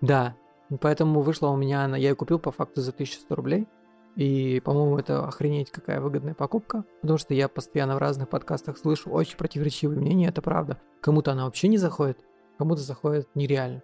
[0.00, 0.36] Да,
[0.80, 3.68] поэтому вышла у меня, она, я ее купил по факту за 1100 рублей.
[4.16, 9.10] И, по-моему, это охренеть какая выгодная покупка, потому что я постоянно в разных подкастах слышу
[9.10, 10.80] очень противоречивые мнения, это правда.
[11.00, 12.18] Кому-то она вообще не заходит,
[12.56, 13.82] кому-то заходит нереально.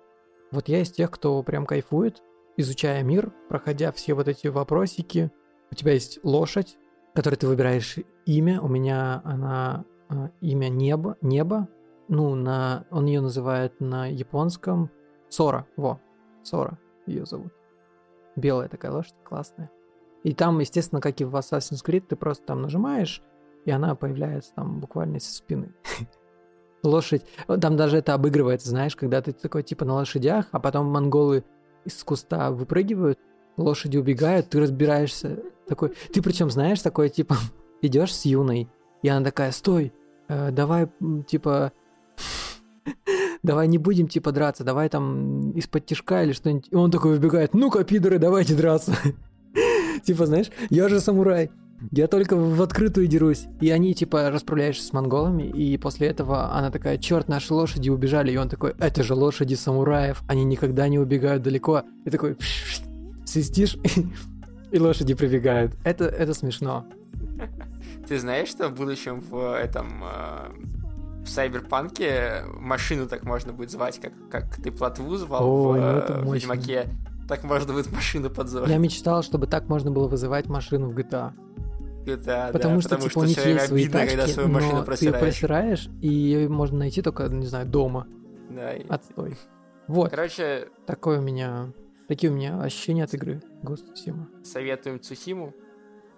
[0.52, 2.22] Вот я из тех, кто прям кайфует,
[2.56, 5.30] изучая мир, проходя все вот эти вопросики.
[5.70, 6.76] У тебя есть лошадь,
[7.14, 8.60] которой ты выбираешь имя.
[8.60, 11.68] У меня она а, имя Небо, Небо.
[12.08, 14.90] Ну, на, он ее называет на японском
[15.28, 15.66] Сора.
[15.76, 16.00] Во,
[16.42, 17.52] Сора ее зовут.
[18.34, 19.70] Белая такая лошадь, классная.
[20.24, 23.22] И там, естественно, как и в Assassin's Creed, ты просто там нажимаешь,
[23.64, 25.72] и она появляется там буквально со спины.
[26.82, 27.22] Лошадь,
[27.60, 31.44] там даже это обыгрывается, знаешь, когда ты такой типа на лошадях, а потом монголы
[31.84, 33.18] из куста выпрыгивают,
[33.56, 37.36] лошади убегают, ты разбираешься, такой, ты причем знаешь, такой типа
[37.82, 38.68] идешь с юной,
[39.02, 39.92] и она такая, стой,
[40.28, 40.88] э, давай
[41.26, 41.72] типа
[43.42, 46.68] давай не будем типа драться, давай там из-под тишка или что-нибудь.
[46.70, 48.94] И он такой выбегает, ну-ка, пидоры, давайте драться.
[50.04, 51.50] Типа, знаешь, я же самурай,
[51.90, 53.46] я только в открытую дерусь.
[53.60, 58.32] И они, типа, расправляешься с монголами, и после этого она такая, черт, наши лошади убежали,
[58.32, 61.84] и он такой, это же лошади самураев, они никогда не убегают далеко.
[62.04, 62.36] И такой,
[63.24, 63.76] свистишь,
[64.70, 65.72] и лошади прибегают.
[65.84, 66.86] Это, это смешно.
[68.08, 70.50] Ты знаешь, что в будущем в этом э,
[71.24, 75.88] в Сайберпанке машину так можно будет звать, как, как ты плотву звал Ой, в, ну
[75.88, 76.34] э, это в.
[76.34, 76.88] Ведьмаке.
[77.28, 78.68] Так можно будет машину подзвать.
[78.68, 81.32] Я мечтал, чтобы так можно было вызывать машину в GTA.
[82.06, 84.48] Да, Потому да, что, потому типа, что у них есть свои обидно, когда тачки, свою
[84.48, 85.20] машину но ты ее просираешь.
[85.20, 88.06] просираешь, и ее можно найти только, не знаю, дома.
[88.50, 89.36] Да, Отстой.
[89.86, 91.72] Вот, Короче, такое у меня...
[92.08, 94.44] Такие у меня ощущения от игры Ghost of Tsushima.
[94.44, 95.54] советуем Цусиму.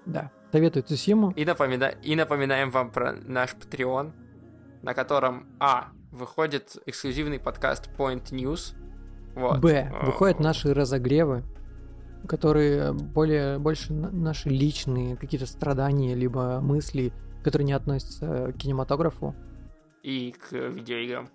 [0.06, 0.30] Да.
[0.50, 1.32] Советую Цусиму.
[1.32, 4.12] И, напомина- и напоминаем вам про наш Patreon,
[4.82, 8.74] на котором, а, выходит эксклюзивный подкаст Point News.
[9.34, 9.60] Вот.
[9.60, 9.90] Б.
[9.92, 11.42] Э, Выходят наши разогревы,
[12.26, 17.12] которые более, больше на- наши личные какие-то страдания, либо мысли,
[17.42, 19.34] которые не относятся к кинематографу.
[20.02, 21.28] И к видеоиграм.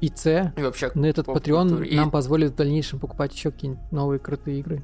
[0.00, 0.52] И С.
[0.56, 1.26] И вообще На этот.
[1.26, 4.82] Patreon И- нам позволит в дальнейшем покупать еще какие-нибудь новые крутые игры.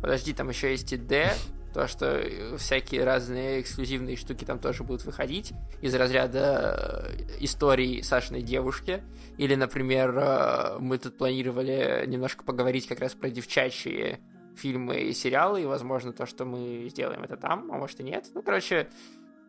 [0.00, 1.32] Подожди, там еще есть и D,
[1.72, 2.22] то, что
[2.58, 5.52] всякие разные эксклюзивные штуки там тоже будут выходить
[5.82, 9.02] из разряда э, историй Сашиной девушки.
[9.38, 14.18] Или, например, э, мы тут планировали немножко поговорить как раз про девчачьи
[14.56, 18.26] фильмы и сериалы, и, возможно, то, что мы сделаем это там, а может и нет.
[18.34, 18.88] Ну, короче,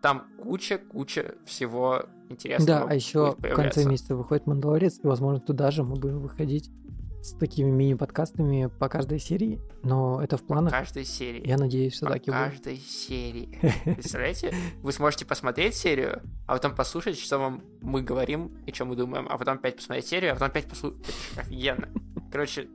[0.01, 2.81] там куча-куча всего интересного.
[2.81, 6.69] Да, а еще в конце месяца выходит Мандалорец, и, возможно, туда же мы будем выходить
[7.25, 10.71] с такими мини-подкастами по каждой серии, но это в По планах.
[10.71, 11.47] каждой серии.
[11.47, 12.33] Я надеюсь, все По так и будет.
[12.35, 13.59] каждой серии.
[13.83, 14.53] Представляете?
[14.83, 19.25] Вы сможете посмотреть серию, а потом послушать, что вам мы говорим и что мы думаем,
[19.27, 20.99] а потом опять посмотреть серию, а потом опять послушать.
[21.35, 21.89] Офигенно.
[22.31, 22.67] Короче,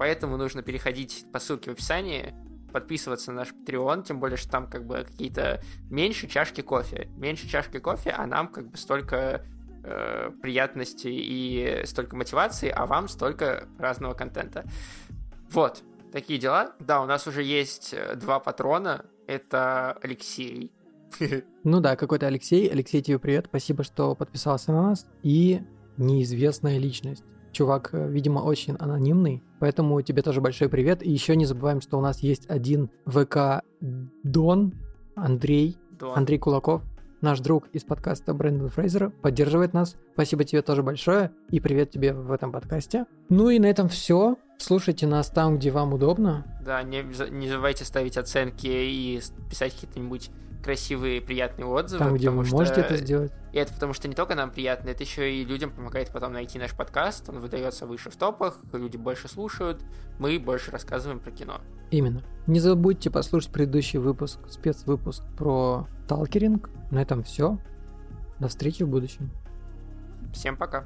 [0.00, 2.34] поэтому нужно переходить по ссылке в описании,
[2.72, 7.10] подписываться на наш Patreon, тем более, что там как бы какие-то меньше чашки кофе.
[7.18, 9.44] Меньше чашки кофе, а нам как бы столько
[9.84, 14.64] э, приятностей и столько мотивации, а вам столько разного контента.
[15.50, 15.82] Вот,
[16.12, 16.72] такие дела.
[16.78, 19.04] Да, у нас уже есть э, два патрона.
[19.26, 20.72] Это Алексей.
[21.62, 22.68] Ну да, какой-то Алексей.
[22.68, 23.48] Алексей, тебе привет.
[23.50, 25.06] Спасибо, что подписался на нас.
[25.22, 25.60] И
[25.98, 27.24] неизвестная личность.
[27.52, 31.02] Чувак, э, видимо, очень анонимный, поэтому тебе тоже большой привет.
[31.02, 33.62] И еще не забываем, что у нас есть один ВК
[34.22, 34.74] Дон,
[35.16, 36.16] Андрей, Дон.
[36.16, 36.82] Андрей Кулаков,
[37.20, 39.96] наш друг из подкаста Брэндон Фрейзера, поддерживает нас.
[40.14, 43.06] Спасибо тебе тоже большое, и привет тебе в этом подкасте.
[43.28, 44.36] Ну и на этом все.
[44.58, 46.44] Слушайте нас там, где вам удобно.
[46.64, 50.30] Да, не, не забывайте ставить оценки и писать какие-нибудь
[50.62, 52.04] красивые, приятные отзывы.
[52.04, 53.32] Там, где вы что- можете это сделать.
[53.52, 56.58] И это потому что не только нам приятно, это еще и людям помогает потом найти
[56.58, 57.28] наш подкаст.
[57.28, 59.80] Он выдается выше в топах, люди больше слушают,
[60.18, 61.60] мы больше рассказываем про кино.
[61.90, 62.22] Именно.
[62.46, 66.70] Не забудьте послушать предыдущий выпуск, спецвыпуск про талкеринг.
[66.90, 67.58] На этом все.
[68.38, 69.30] До встречи в будущем.
[70.32, 70.84] Всем пока.